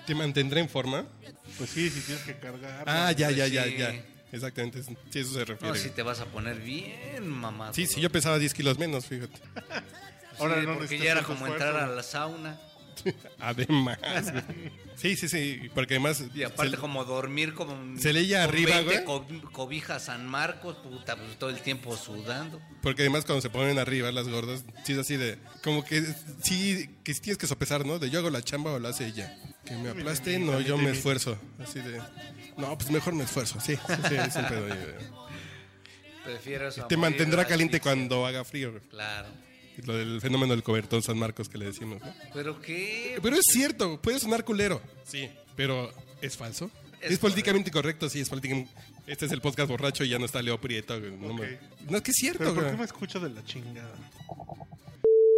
¿Te 0.06 0.14
mantendré 0.14 0.60
en 0.60 0.68
forma? 0.68 1.04
Pues 1.58 1.70
sí, 1.70 1.90
si 1.90 2.00
tienes 2.00 2.24
que 2.24 2.36
cargar. 2.38 2.84
Ah, 2.86 3.12
ya, 3.12 3.30
ya, 3.30 3.46
ya, 3.46 3.64
sí. 3.64 3.76
ya. 3.76 4.04
Exactamente, 4.34 4.82
sí, 4.82 4.96
eso 5.14 5.32
se 5.32 5.44
refiere. 5.44 5.68
No, 5.68 5.74
si 5.80 5.90
te 5.90 6.02
vas 6.02 6.18
a 6.18 6.24
poner 6.24 6.58
bien, 6.58 7.28
mamá. 7.28 7.72
Sí, 7.72 7.86
sí, 7.86 8.00
yo 8.00 8.10
pesaba 8.10 8.36
10 8.36 8.52
kilos 8.52 8.78
menos, 8.78 9.06
fíjate. 9.06 9.38
Ahora 10.40 10.60
no 10.62 10.74
porque 10.74 10.98
ya 10.98 11.12
era 11.12 11.22
como 11.22 11.46
esfuerzo. 11.46 11.64
entrar 11.66 11.84
a 11.84 11.86
la 11.86 12.02
sauna. 12.02 12.58
Además. 13.40 13.98
Sí, 14.96 15.16
sí, 15.16 15.28
sí, 15.28 15.70
porque 15.74 15.94
además... 15.94 16.24
Y 16.34 16.42
aparte 16.44 16.72
se- 16.72 16.76
como 16.78 17.04
dormir 17.04 17.54
como... 17.54 17.98
Se 17.98 18.12
leía 18.12 18.44
con 18.44 18.48
arriba, 18.54 18.80
20 18.82 19.04
güey. 19.04 19.04
co- 19.04 19.50
cobijas 19.52 20.04
San 20.04 20.26
Marcos, 20.26 20.76
puta, 20.76 21.16
pues 21.16 21.36
todo 21.38 21.50
el 21.50 21.60
tiempo 21.60 21.96
sudando. 21.96 22.60
Porque 22.82 23.02
además 23.02 23.24
cuando 23.24 23.42
se 23.42 23.50
ponen 23.50 23.78
arriba 23.78 24.10
las 24.12 24.28
gordas, 24.28 24.64
sí 24.84 24.92
es 24.92 24.98
así 24.98 25.16
de... 25.16 25.38
Como 25.62 25.84
que 25.84 26.02
sí, 26.42 26.88
que 27.02 27.12
tienes 27.14 27.38
que 27.38 27.46
sopesar, 27.46 27.84
¿no? 27.84 27.98
De 27.98 28.08
yo 28.10 28.20
hago 28.20 28.30
la 28.30 28.42
chamba 28.42 28.72
o 28.72 28.78
la 28.78 28.90
hace 28.90 29.06
ella. 29.06 29.36
Que 29.64 29.74
me 29.76 29.88
aplaste, 29.90 30.38
no, 30.38 30.60
yo 30.60 30.78
me 30.78 30.90
esfuerzo. 30.90 31.38
Así 31.58 31.80
de... 31.80 32.00
No, 32.56 32.76
pues 32.78 32.90
mejor 32.90 33.14
me 33.14 33.24
esfuerzo, 33.24 33.58
sí. 33.60 33.74
Sí, 33.76 33.92
sí, 34.08 34.14
es 34.14 34.36
un 34.36 34.46
pedo. 34.46 34.66
Prefiero 36.24 36.68
eso. 36.68 36.84
a 36.84 36.88
Te 36.88 36.96
mantendrá 36.96 37.44
caliente 37.46 37.76
asfixia. 37.76 37.92
cuando 37.96 38.26
haga 38.26 38.44
frío. 38.44 38.70
güey. 38.70 38.82
Claro. 38.88 39.28
Lo 39.82 39.96
del 39.96 40.20
fenómeno 40.20 40.52
del 40.54 40.62
cobertor 40.62 41.02
San 41.02 41.18
Marcos 41.18 41.48
que 41.48 41.58
le 41.58 41.66
decimos, 41.66 42.00
¿no? 42.02 42.14
¿Pero 42.32 42.60
qué? 42.60 43.18
Pero 43.22 43.36
es 43.36 43.42
cierto, 43.50 44.00
puede 44.00 44.18
sonar 44.20 44.44
culero. 44.44 44.80
Sí. 45.04 45.28
Pero 45.56 45.92
¿es 46.22 46.36
falso? 46.36 46.70
Es 47.00 47.12
Es, 47.12 47.18
políticamente 47.18 47.70
correcto, 47.70 48.08
sí, 48.08 48.20
es 48.20 48.28
políticamente... 48.28 48.70
Este 49.06 49.26
es 49.26 49.32
el 49.32 49.42
podcast 49.42 49.68
borracho 49.68 50.02
y 50.04 50.08
ya 50.08 50.18
no 50.18 50.24
está 50.24 50.40
Leo 50.40 50.58
Prieto. 50.58 50.98
güey. 50.98 51.12
No, 51.12 51.34
me- 51.34 51.42
Ok. 51.54 51.60
no, 51.90 51.96
es 51.98 52.02
que 52.02 52.10
es 52.12 52.16
cierto, 52.16 52.38
Pero 52.38 52.54
¿por 52.54 52.62
güey. 52.62 52.72
qué 52.74 52.78
me 52.78 52.84
escucho 52.86 53.20
de 53.20 53.28
la 53.30 53.44
chingada? 53.44 53.94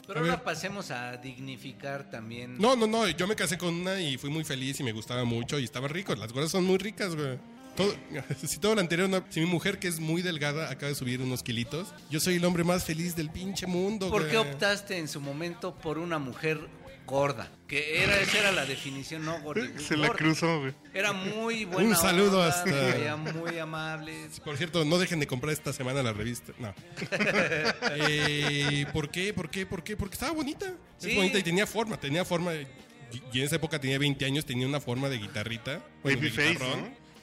Pero 0.06 0.20
ahora 0.20 0.44
pasemos 0.44 0.92
a 0.92 1.16
dignificar 1.16 2.08
también. 2.08 2.58
No, 2.58 2.76
no, 2.76 2.86
no, 2.86 3.08
yo 3.08 3.26
me 3.26 3.34
casé 3.34 3.58
con 3.58 3.74
una 3.74 4.00
y 4.00 4.16
fui 4.18 4.30
muy 4.30 4.44
feliz 4.44 4.78
y 4.78 4.84
me 4.84 4.92
gustaba 4.92 5.24
mucho 5.24 5.58
y 5.58 5.64
estaba 5.64 5.88
rico. 5.88 6.14
Las 6.14 6.32
gordas 6.32 6.52
son 6.52 6.62
muy 6.64 6.78
ricas, 6.78 7.16
güey. 7.16 7.38
Todo, 7.76 7.94
si 8.46 8.58
todo 8.58 8.74
lo 8.74 8.80
anterior, 8.80 9.08
no- 9.08 9.24
si 9.30 9.40
mi 9.40 9.46
mujer 9.46 9.78
que 9.78 9.88
es 9.88 10.00
muy 10.00 10.22
delgada 10.22 10.70
acaba 10.70 10.88
de 10.88 10.94
subir 10.94 11.20
unos 11.20 11.42
kilitos, 11.42 11.88
yo 12.10 12.20
soy 12.20 12.36
el 12.36 12.44
hombre 12.44 12.64
más 12.64 12.84
feliz 12.84 13.14
del 13.16 13.30
pinche 13.30 13.66
mundo, 13.66 14.08
¿Por 14.10 14.28
qué 14.28 14.38
optaste 14.38 14.98
en 14.98 15.08
su 15.08 15.20
momento 15.20 15.74
por 15.74 15.98
una 15.98 16.18
mujer 16.18 16.60
gorda? 17.06 17.50
Que 17.68 18.02
era, 18.02 18.20
esa 18.20 18.38
era 18.38 18.52
la 18.52 18.64
definición, 18.64 19.24
¿no? 19.24 19.38
Gordi- 19.40 19.76
Se 19.78 19.96
la 19.96 20.08
gorda. 20.08 20.18
cruzó, 20.18 20.60
güey. 20.60 20.74
Era 20.94 21.12
muy 21.12 21.64
buena 21.64 21.88
Un 21.90 21.96
saludo 21.96 22.40
onda, 22.40 22.48
hasta- 22.48 23.16
muy 23.34 23.58
amable. 23.58 24.28
Por 24.44 24.56
cierto, 24.56 24.84
no 24.84 24.98
dejen 24.98 25.18
de 25.20 25.26
comprar 25.26 25.52
esta 25.52 25.72
semana 25.72 26.02
la 26.02 26.12
revista. 26.12 26.52
No. 26.58 26.72
Eh, 28.08 28.86
¿Por 28.92 29.10
qué? 29.10 29.32
¿Por 29.34 29.50
qué? 29.50 29.66
¿Por 29.66 29.82
qué? 29.82 29.96
Porque 29.96 30.14
estaba 30.14 30.32
bonita. 30.32 30.66
Sí. 30.98 31.10
Es 31.10 31.16
bonita 31.16 31.38
y 31.38 31.42
tenía 31.42 31.66
forma, 31.66 31.98
tenía 31.98 32.24
forma. 32.24 32.52
Y, 32.54 33.38
en 33.38 33.44
esa 33.44 33.56
época 33.56 33.80
tenía 33.80 33.98
20 33.98 34.24
años, 34.24 34.44
tenía 34.44 34.66
una 34.66 34.80
forma 34.80 35.08
de 35.08 35.18
guitarrita. 35.18 35.80
bueno, 36.02 36.18
Babyface. 36.18 36.58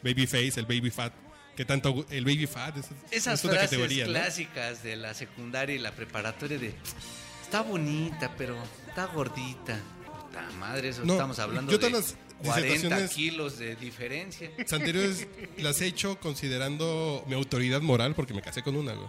¿No? 0.03 0.09
Babyface, 0.09 0.59
el 0.59 0.65
baby 0.65 0.89
fat. 0.91 1.13
Que 1.55 1.65
tanto 1.65 2.05
el 2.09 2.25
baby 2.25 2.47
fat 2.47 2.77
es, 2.77 2.87
Esas 3.11 3.39
es 3.39 3.45
otra 3.45 3.59
frases 3.59 3.69
categoría, 3.77 4.05
¿no? 4.05 4.11
clásicas 4.13 4.81
de 4.81 4.95
la 4.95 5.13
secundaria 5.13 5.75
y 5.75 5.79
la 5.79 5.91
preparatoria 5.91 6.57
de 6.57 6.73
está 7.43 7.61
bonita, 7.61 8.33
pero 8.37 8.57
está 8.87 9.05
gordita. 9.05 9.79
Puta 10.05 10.49
madre, 10.57 10.89
eso 10.89 11.05
No, 11.05 11.13
estamos 11.13 11.37
hablando 11.37 11.71
yo 11.71 11.77
de 11.77 11.89
todas 11.89 12.15
las 12.41 12.43
40 12.43 12.73
disertaciones- 12.73 13.11
kilos 13.13 13.59
de 13.59 13.75
diferencia. 13.75 14.49
Las 14.57 14.73
anteriores 14.73 15.27
las 15.57 15.79
he 15.81 15.85
hecho 15.85 16.19
considerando 16.19 17.23
mi 17.27 17.35
autoridad 17.35 17.81
moral 17.81 18.15
porque 18.15 18.33
me 18.33 18.41
casé 18.41 18.63
con 18.63 18.75
una, 18.75 18.93
güey. 18.93 19.07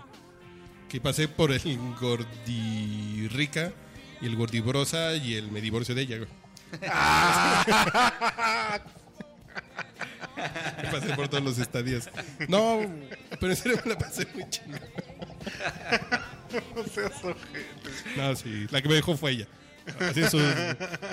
Que 0.91 1.01
pasé 1.01 1.29
por 1.29 1.51
el 1.51 1.79
gordirrica 1.99 3.73
y 4.21 4.27
el 4.27 4.37
gordibrosa 4.37 5.15
y 5.17 5.35
el 5.35 5.51
me 5.51 5.63
divorcio 5.63 5.95
de 5.95 6.03
ella, 6.03 6.19
güey. 6.19 6.29
Me 10.37 10.91
pasé 10.93 11.15
por 11.15 11.29
todos 11.29 11.45
los 11.45 11.59
estadios. 11.59 12.09
No, 12.49 12.81
pero 13.41 13.51
en 13.53 13.57
serio 13.57 13.79
me 13.85 13.93
la 13.93 13.99
pasé 13.99 14.27
muy 14.35 14.49
chingón. 14.51 14.81
No 16.77 16.85
seas 16.85 17.13
ojete. 17.25 17.67
No, 18.17 18.37
sí, 18.37 18.67
la 18.71 18.81
que 18.81 18.89
me 18.89 18.95
dejó 18.95 19.17
fue 19.17 19.33
ella. 19.33 19.49
Así 19.99 20.21
en 20.23 20.31
su, 20.31 20.39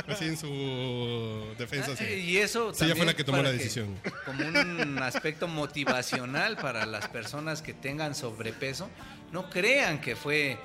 así 0.08 0.26
en 0.26 0.38
su 0.38 1.46
defensa, 1.58 1.96
sí. 1.98 2.04
Ah, 2.08 2.12
Y 2.14 2.38
eso 2.38 2.74
Sí, 2.76 2.86
ella 2.86 2.96
fue 2.96 3.06
la 3.08 3.16
que 3.16 3.24
tomó 3.24 3.40
para 3.40 3.50
la 3.50 3.58
decisión. 3.58 4.00
como 4.26 4.48
un 4.48 5.00
aspecto 5.02 5.48
motivacional 5.48 6.58
para 6.58 6.86
las 6.86 7.08
personas 7.10 7.64
que 7.64 7.74
tengan 7.74 8.14
sobrepeso, 8.14 8.88
no 9.32 9.50
crean 9.50 10.00
que 10.00 10.16
fue 10.16 10.58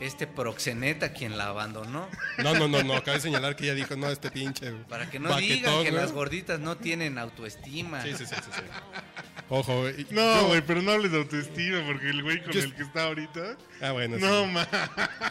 este 0.00 0.26
proxeneta 0.26 1.12
quien 1.12 1.36
la 1.36 1.46
abandonó. 1.48 2.08
No, 2.38 2.54
no, 2.54 2.68
no, 2.68 2.82
no. 2.82 3.02
Cabe 3.02 3.20
señalar 3.20 3.56
que 3.56 3.64
ella 3.64 3.74
dijo, 3.74 3.96
no, 3.96 4.08
este 4.10 4.30
pinche. 4.30 4.70
Para 4.88 5.10
que 5.10 5.18
no 5.18 5.28
baquetón, 5.30 5.56
digan 5.56 5.84
que 5.84 5.92
las 5.92 6.12
gorditas 6.12 6.60
no 6.60 6.76
tienen 6.76 7.18
autoestima. 7.18 8.02
Sí, 8.02 8.10
sí, 8.16 8.26
sí, 8.26 8.34
sí, 8.36 8.50
sí. 8.54 8.62
Ojo, 9.50 9.80
güey. 9.80 10.06
No, 10.10 10.46
güey, 10.48 10.60
pero 10.66 10.82
no 10.82 10.92
hables 10.92 11.10
de 11.10 11.18
autoestima 11.18 11.84
porque 11.86 12.10
el 12.10 12.22
güey 12.22 12.42
con 12.42 12.52
Yo- 12.52 12.60
el 12.60 12.74
que 12.74 12.82
está 12.82 13.04
ahorita. 13.04 13.56
Ah, 13.80 13.92
bueno. 13.92 14.18
No, 14.18 14.44
sí. 14.44 14.50
ma. 14.52 14.68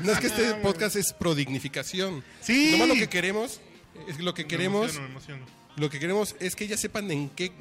No 0.01 0.11
es 0.11 0.19
que 0.19 0.27
este 0.27 0.53
podcast 0.63 0.95
es 0.95 1.13
prodignificación. 1.13 2.23
Sí. 2.41 2.69
Nomás 2.71 2.87
lo 2.89 2.95
que 2.95 3.07
queremos 3.09 3.61
es 4.07 4.19
lo 4.19 4.33
que 4.33 4.43
Me 4.43 4.47
queremos. 4.49 4.81
emociono, 4.85 5.07
me 5.07 5.11
emociono. 5.11 5.45
Lo 5.77 5.91
que 5.91 5.99
queremos 5.99 6.35
es 6.39 6.55
que 6.55 6.63
ellas 6.63 6.79
sepan 6.79 7.11
en 7.11 7.29
qué, 7.29 7.51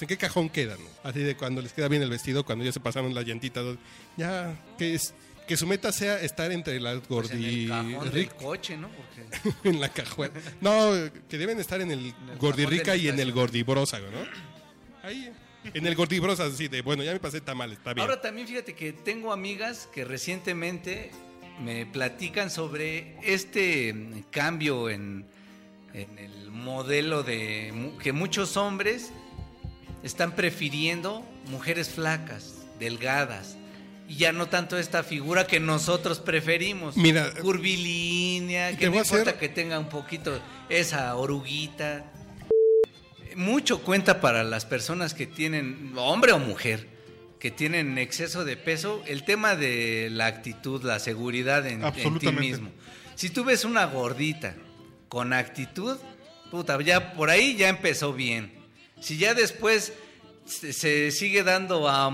en 0.00 0.08
qué 0.08 0.16
cajón 0.16 0.48
quedan. 0.48 0.78
¿no? 0.78 0.88
Así 1.10 1.20
de 1.20 1.36
cuando 1.36 1.60
les 1.60 1.74
queda 1.74 1.88
bien 1.88 2.00
el 2.00 2.08
vestido, 2.08 2.42
cuando 2.46 2.64
ya 2.64 2.72
se 2.72 2.80
pasaron 2.80 3.14
la 3.14 3.20
llantita. 3.20 3.60
Ya, 4.16 4.54
que 4.78 4.94
es 4.94 5.12
que 5.46 5.56
su 5.56 5.66
meta 5.66 5.92
sea 5.92 6.20
estar 6.20 6.50
entre 6.52 6.80
las 6.80 7.00
Pues 7.06 7.30
en 7.30 7.44
el 7.44 7.68
gordi 7.68 8.10
del 8.10 8.28
coche, 8.34 8.76
¿no? 8.76 8.88
Porque 8.88 9.52
en 9.68 9.80
la 9.80 9.88
cajuela. 9.88 10.34
No, 10.60 10.92
que 11.28 11.38
deben 11.38 11.58
estar 11.58 11.80
en 11.80 11.90
el, 11.90 12.12
gordi 12.38 12.64
cajón 12.64 12.78
rica 12.78 12.92
del 12.92 13.00
y 13.02 13.08
en 13.08 13.20
el 13.20 13.32
gordibrósago, 13.32 14.06
¿no? 14.10 14.18
Ahí, 15.02 15.32
en 15.74 15.86
el 15.86 15.94
gordibrosa, 15.94 16.44
así 16.44 16.68
de, 16.68 16.82
bueno, 16.82 17.02
ya 17.02 17.12
me 17.12 17.20
pasé 17.20 17.40
tamal, 17.40 17.72
está 17.72 17.94
bien. 17.94 18.06
Ahora 18.06 18.20
también 18.20 18.46
fíjate 18.46 18.74
que 18.74 18.92
tengo 18.92 19.32
amigas 19.32 19.88
que 19.92 20.04
recientemente 20.04 21.10
me 21.60 21.86
platican 21.86 22.50
sobre 22.50 23.16
este 23.22 24.24
cambio 24.30 24.90
en, 24.90 25.26
en 25.94 26.18
el 26.18 26.50
modelo 26.50 27.22
de 27.22 27.92
que 28.02 28.12
muchos 28.12 28.56
hombres 28.56 29.10
están 30.02 30.32
prefiriendo 30.32 31.24
mujeres 31.46 31.88
flacas, 31.88 32.54
delgadas. 32.78 33.55
Y 34.08 34.16
ya 34.16 34.32
no 34.32 34.46
tanto 34.48 34.78
esta 34.78 35.02
figura 35.02 35.46
que 35.46 35.58
nosotros 35.58 36.20
preferimos. 36.20 36.96
Mira, 36.96 37.32
curvilínea, 37.42 38.76
que 38.76 38.88
no 38.88 38.96
importa 38.96 39.30
hacer- 39.30 39.38
que 39.38 39.48
tenga 39.48 39.78
un 39.78 39.88
poquito 39.88 40.40
esa 40.68 41.14
oruguita. 41.16 42.04
Mucho 43.34 43.82
cuenta 43.82 44.20
para 44.20 44.44
las 44.44 44.64
personas 44.64 45.12
que 45.12 45.26
tienen, 45.26 45.92
hombre 45.96 46.32
o 46.32 46.38
mujer, 46.38 46.88
que 47.38 47.50
tienen 47.50 47.98
exceso 47.98 48.44
de 48.44 48.56
peso, 48.56 49.02
el 49.06 49.24
tema 49.24 49.56
de 49.56 50.08
la 50.10 50.26
actitud, 50.26 50.82
la 50.82 50.98
seguridad 50.98 51.66
en, 51.66 51.82
en 51.84 52.18
ti 52.18 52.26
mismo. 52.40 52.70
Si 53.14 53.28
tú 53.28 53.44
ves 53.44 53.64
una 53.64 53.84
gordita 53.86 54.54
con 55.08 55.32
actitud, 55.34 55.98
puta, 56.50 56.80
ya 56.80 57.12
por 57.12 57.28
ahí 57.28 57.56
ya 57.56 57.68
empezó 57.68 58.14
bien. 58.14 58.52
Si 59.00 59.18
ya 59.18 59.34
después 59.34 59.92
se 60.46 61.10
sigue 61.10 61.42
dando 61.42 61.88
a, 61.88 62.06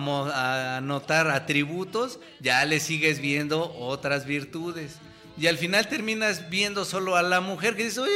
a 0.76 0.80
notar 0.80 1.28
atributos, 1.28 2.18
ya 2.40 2.64
le 2.64 2.80
sigues 2.80 3.20
viendo 3.20 3.72
otras 3.74 4.26
virtudes. 4.26 4.96
Y 5.38 5.46
al 5.46 5.58
final 5.58 5.88
terminas 5.88 6.50
viendo 6.50 6.84
solo 6.84 7.16
a 7.16 7.22
la 7.22 7.40
mujer 7.40 7.76
que 7.76 7.84
dice, 7.84 8.00
oye, 8.00 8.12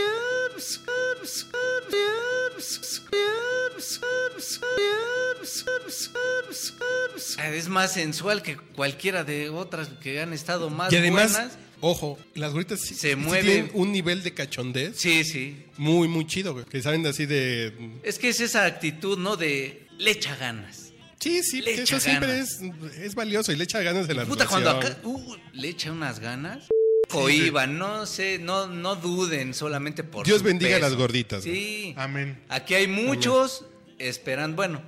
es 7.54 7.68
más 7.68 7.92
sensual 7.92 8.42
que 8.42 8.56
cualquiera 8.56 9.24
de 9.24 9.50
otras 9.50 9.88
que 10.00 10.20
han 10.20 10.32
estado 10.32 10.70
más 10.70 10.90
buenas 10.90 11.58
ojo, 11.80 12.18
las 12.34 12.52
gorritas 12.52 12.80
Se 12.80 12.94
sí 13.10 13.16
mueve. 13.16 13.42
tienen 13.44 13.70
un 13.74 13.92
nivel 13.92 14.22
de 14.22 14.32
cachondez 14.34 14.96
Sí, 14.96 15.24
sí. 15.24 15.56
muy, 15.78 16.08
muy 16.08 16.26
chido, 16.26 16.52
güey. 16.52 16.64
Que 16.66 16.82
saben 16.82 17.06
así 17.06 17.26
de... 17.26 17.72
Es 18.02 18.18
que 18.18 18.28
es 18.28 18.40
esa 18.40 18.64
actitud, 18.64 19.18
¿no? 19.18 19.36
De 19.36 19.86
le 19.98 20.10
echa 20.10 20.36
ganas. 20.36 20.92
Sí, 21.20 21.42
sí, 21.42 21.62
Le 21.62 21.74
eso 21.82 21.98
siempre 21.98 22.28
ganas. 22.28 22.60
es, 22.60 22.98
es 23.00 23.14
valioso 23.14 23.50
y 23.52 23.56
le 23.56 23.64
echa 23.64 23.80
ganas 23.82 24.06
de 24.06 24.14
la 24.14 24.24
Puta, 24.26 24.46
cuando 24.46 24.70
acá 24.70 24.98
uh, 25.04 25.34
le 25.54 25.68
echa 25.68 25.90
unas 25.92 26.20
ganas. 26.20 26.66
Cohiban, 27.08 27.78
no 27.78 28.04
sé, 28.04 28.38
no, 28.38 28.66
no 28.66 28.96
duden 28.96 29.54
solamente 29.54 30.02
por 30.04 30.26
Dios 30.26 30.38
su 30.38 30.44
bendiga 30.44 30.76
a 30.76 30.80
las 30.80 30.94
gorditas, 30.96 31.44
Sí. 31.44 31.94
Amén. 31.96 32.38
Aquí 32.48 32.74
hay 32.74 32.88
muchos 32.88 33.64
esperando, 33.98 34.56
bueno, 34.56 34.82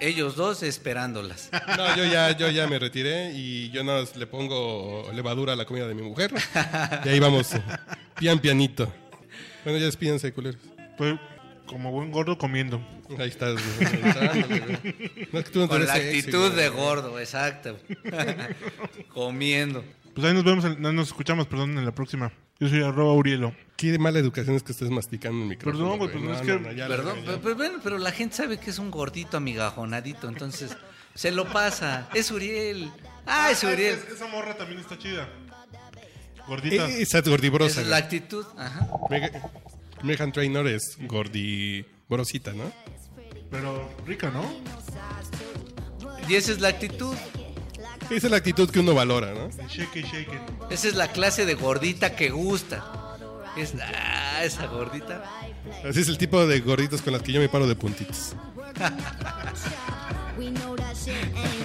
ellos 0.00 0.36
dos 0.36 0.62
esperándolas. 0.62 1.50
No, 1.76 1.96
yo 1.96 2.04
ya, 2.04 2.36
yo 2.36 2.50
ya 2.50 2.66
me 2.66 2.78
retiré 2.78 3.32
y 3.32 3.70
yo 3.70 3.84
nada 3.84 4.00
más 4.00 4.16
le 4.16 4.26
pongo 4.26 5.10
levadura 5.14 5.54
a 5.54 5.56
la 5.56 5.64
comida 5.64 5.86
de 5.86 5.94
mi 5.94 6.02
mujer. 6.02 6.32
Y 7.04 7.08
ahí 7.08 7.20
vamos, 7.20 7.50
pian 8.18 8.38
pianito. 8.38 8.92
Bueno, 9.64 9.78
ya 9.78 9.86
despídense, 9.86 10.32
culeros. 10.32 10.60
Pues 10.96 11.18
como 11.66 11.90
buen 11.90 12.10
gordo 12.10 12.38
comiendo. 12.38 12.80
Ahí 13.18 13.28
estás. 13.28 13.54
No, 15.32 15.38
es 15.38 15.44
que 15.44 15.50
tú 15.50 15.60
no 15.60 15.68
te 15.68 15.74
Con 15.74 15.86
la 15.86 15.94
actitud 15.94 16.52
de 16.52 16.68
gordo, 16.68 17.18
exacto. 17.20 17.78
Comiendo. 19.12 19.84
Pues 20.16 20.26
ahí 20.26 20.34
nos 20.34 20.42
vemos, 20.44 20.64
en- 20.64 20.80
no, 20.82 20.92
nos 20.92 21.08
escuchamos, 21.08 21.46
perdón, 21.46 21.76
en 21.78 21.84
la 21.84 21.92
próxima. 21.94 22.32
Yo 22.58 22.68
soy 22.68 22.82
arroba 22.82 23.12
Urielo. 23.12 23.54
Qué 23.76 23.98
mala 23.98 24.18
educación 24.18 24.56
es 24.56 24.62
que 24.62 24.72
estés 24.72 24.88
masticando 24.90 25.42
el 25.42 25.48
micrófono. 25.50 25.84
Perdón, 25.84 25.98
güey, 25.98 26.10
pues 26.10 26.24
No, 26.24 26.32
es 26.34 26.40
que- 26.40 26.58
no, 26.58 26.72
ya 26.72 26.88
Perdón, 26.88 27.18
pero, 27.20 27.36
ya. 27.36 27.42
pero 27.42 27.54
bueno, 27.56 27.78
pero 27.84 27.98
la 27.98 28.10
gente 28.12 28.34
sabe 28.34 28.58
que 28.58 28.70
es 28.70 28.78
un 28.78 28.90
gordito 28.90 29.36
amigajonadito, 29.36 30.28
entonces 30.28 30.74
se 31.14 31.30
lo 31.32 31.44
pasa. 31.52 32.08
Es 32.14 32.30
Uriel. 32.30 32.90
Ah, 33.26 33.50
es 33.50 33.62
Uriel. 33.62 33.98
esa 34.12 34.26
morra 34.26 34.56
también 34.56 34.80
está 34.80 34.98
chida. 34.98 35.28
Gordita. 36.48 36.88
Eh, 36.88 37.02
Esa 37.02 37.20
gordibrosa. 37.20 37.82
es 37.82 37.88
la 37.88 37.96
actitud. 37.98 38.46
Ajá. 38.56 38.88
Mega- 39.10 39.30
Megan 40.02 40.32
Trainor 40.32 40.66
es 40.68 40.96
gordibrosita, 41.00 42.52
¿no? 42.52 42.72
Pero 43.50 43.90
rica, 44.06 44.30
¿no? 44.30 44.42
Y 46.28 46.34
esa 46.36 46.52
es 46.52 46.60
la 46.60 46.68
actitud. 46.68 47.14
Esa 48.10 48.26
es 48.26 48.30
la 48.30 48.36
actitud 48.36 48.70
que 48.70 48.80
uno 48.80 48.94
valora, 48.94 49.32
¿no? 49.34 49.48
Shake 49.68 49.96
it, 49.96 50.06
shake 50.06 50.28
it. 50.28 50.40
Esa 50.70 50.88
es 50.88 50.94
la 50.94 51.08
clase 51.08 51.44
de 51.44 51.54
gordita 51.54 52.14
que 52.14 52.30
gusta. 52.30 52.84
Es, 53.56 53.74
ah, 53.82 54.44
esa 54.44 54.66
gordita. 54.66 55.24
Así 55.88 56.00
es 56.00 56.08
el 56.08 56.18
tipo 56.18 56.46
de 56.46 56.60
gorditos 56.60 57.02
con 57.02 57.12
las 57.12 57.22
que 57.22 57.32
yo 57.32 57.40
me 57.40 57.48
paro 57.48 57.66
de 57.66 57.74
puntitos. 57.74 58.36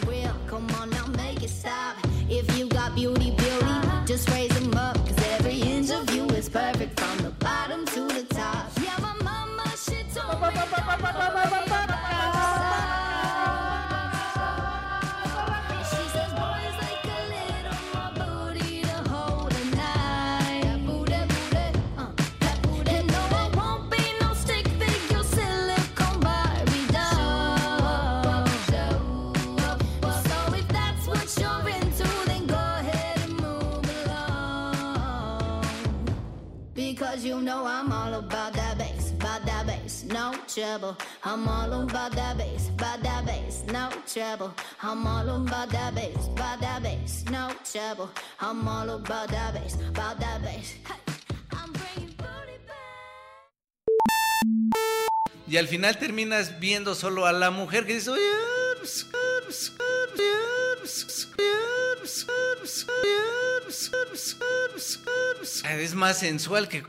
don't 37.41 37.45
know 37.45 37.65
I'm 37.65 37.91
all 37.91 38.13
about 38.13 38.53
that 38.53 38.77
bass, 38.77 39.13
about 39.13 39.43
that 39.45 39.65
bass, 39.65 40.03
no 40.03 40.31
trouble. 40.47 40.95
I'm 41.23 41.47
all 41.47 41.73
about 41.73 42.11
that 42.11 42.37
bass, 42.37 42.69
about 42.69 43.01
that 43.01 43.25
bass, 43.25 43.63
no 43.67 43.89
trouble. 44.05 44.53
I'm 44.83 45.07
all 45.07 45.27
about 45.27 45.69
that 45.69 45.95
bass, 45.95 46.27
about 46.27 46.59
that 46.61 46.83
bass, 46.83 47.23
no 47.31 47.49
trouble. 47.63 48.09
I'm 48.39 48.67
all 48.67 48.89
about 48.91 49.29
that 49.29 49.55
bass, 49.55 49.75
about 49.89 50.19
that 50.19 50.41
bass. 50.43 50.75
Hey. 50.85 50.95
y 55.47 55.57
al 55.57 55.67
final 55.67 55.97
terminas 55.97 56.59
viendo 56.61 56.95
solo 56.95 57.25
a 57.25 57.33
la 57.33 57.51
mujer 57.51 57.85
que 57.85 57.95
dice, 57.95 58.11
es 65.81 65.95
más 65.95 66.19
sensual 66.19 66.69
que... 66.69 66.83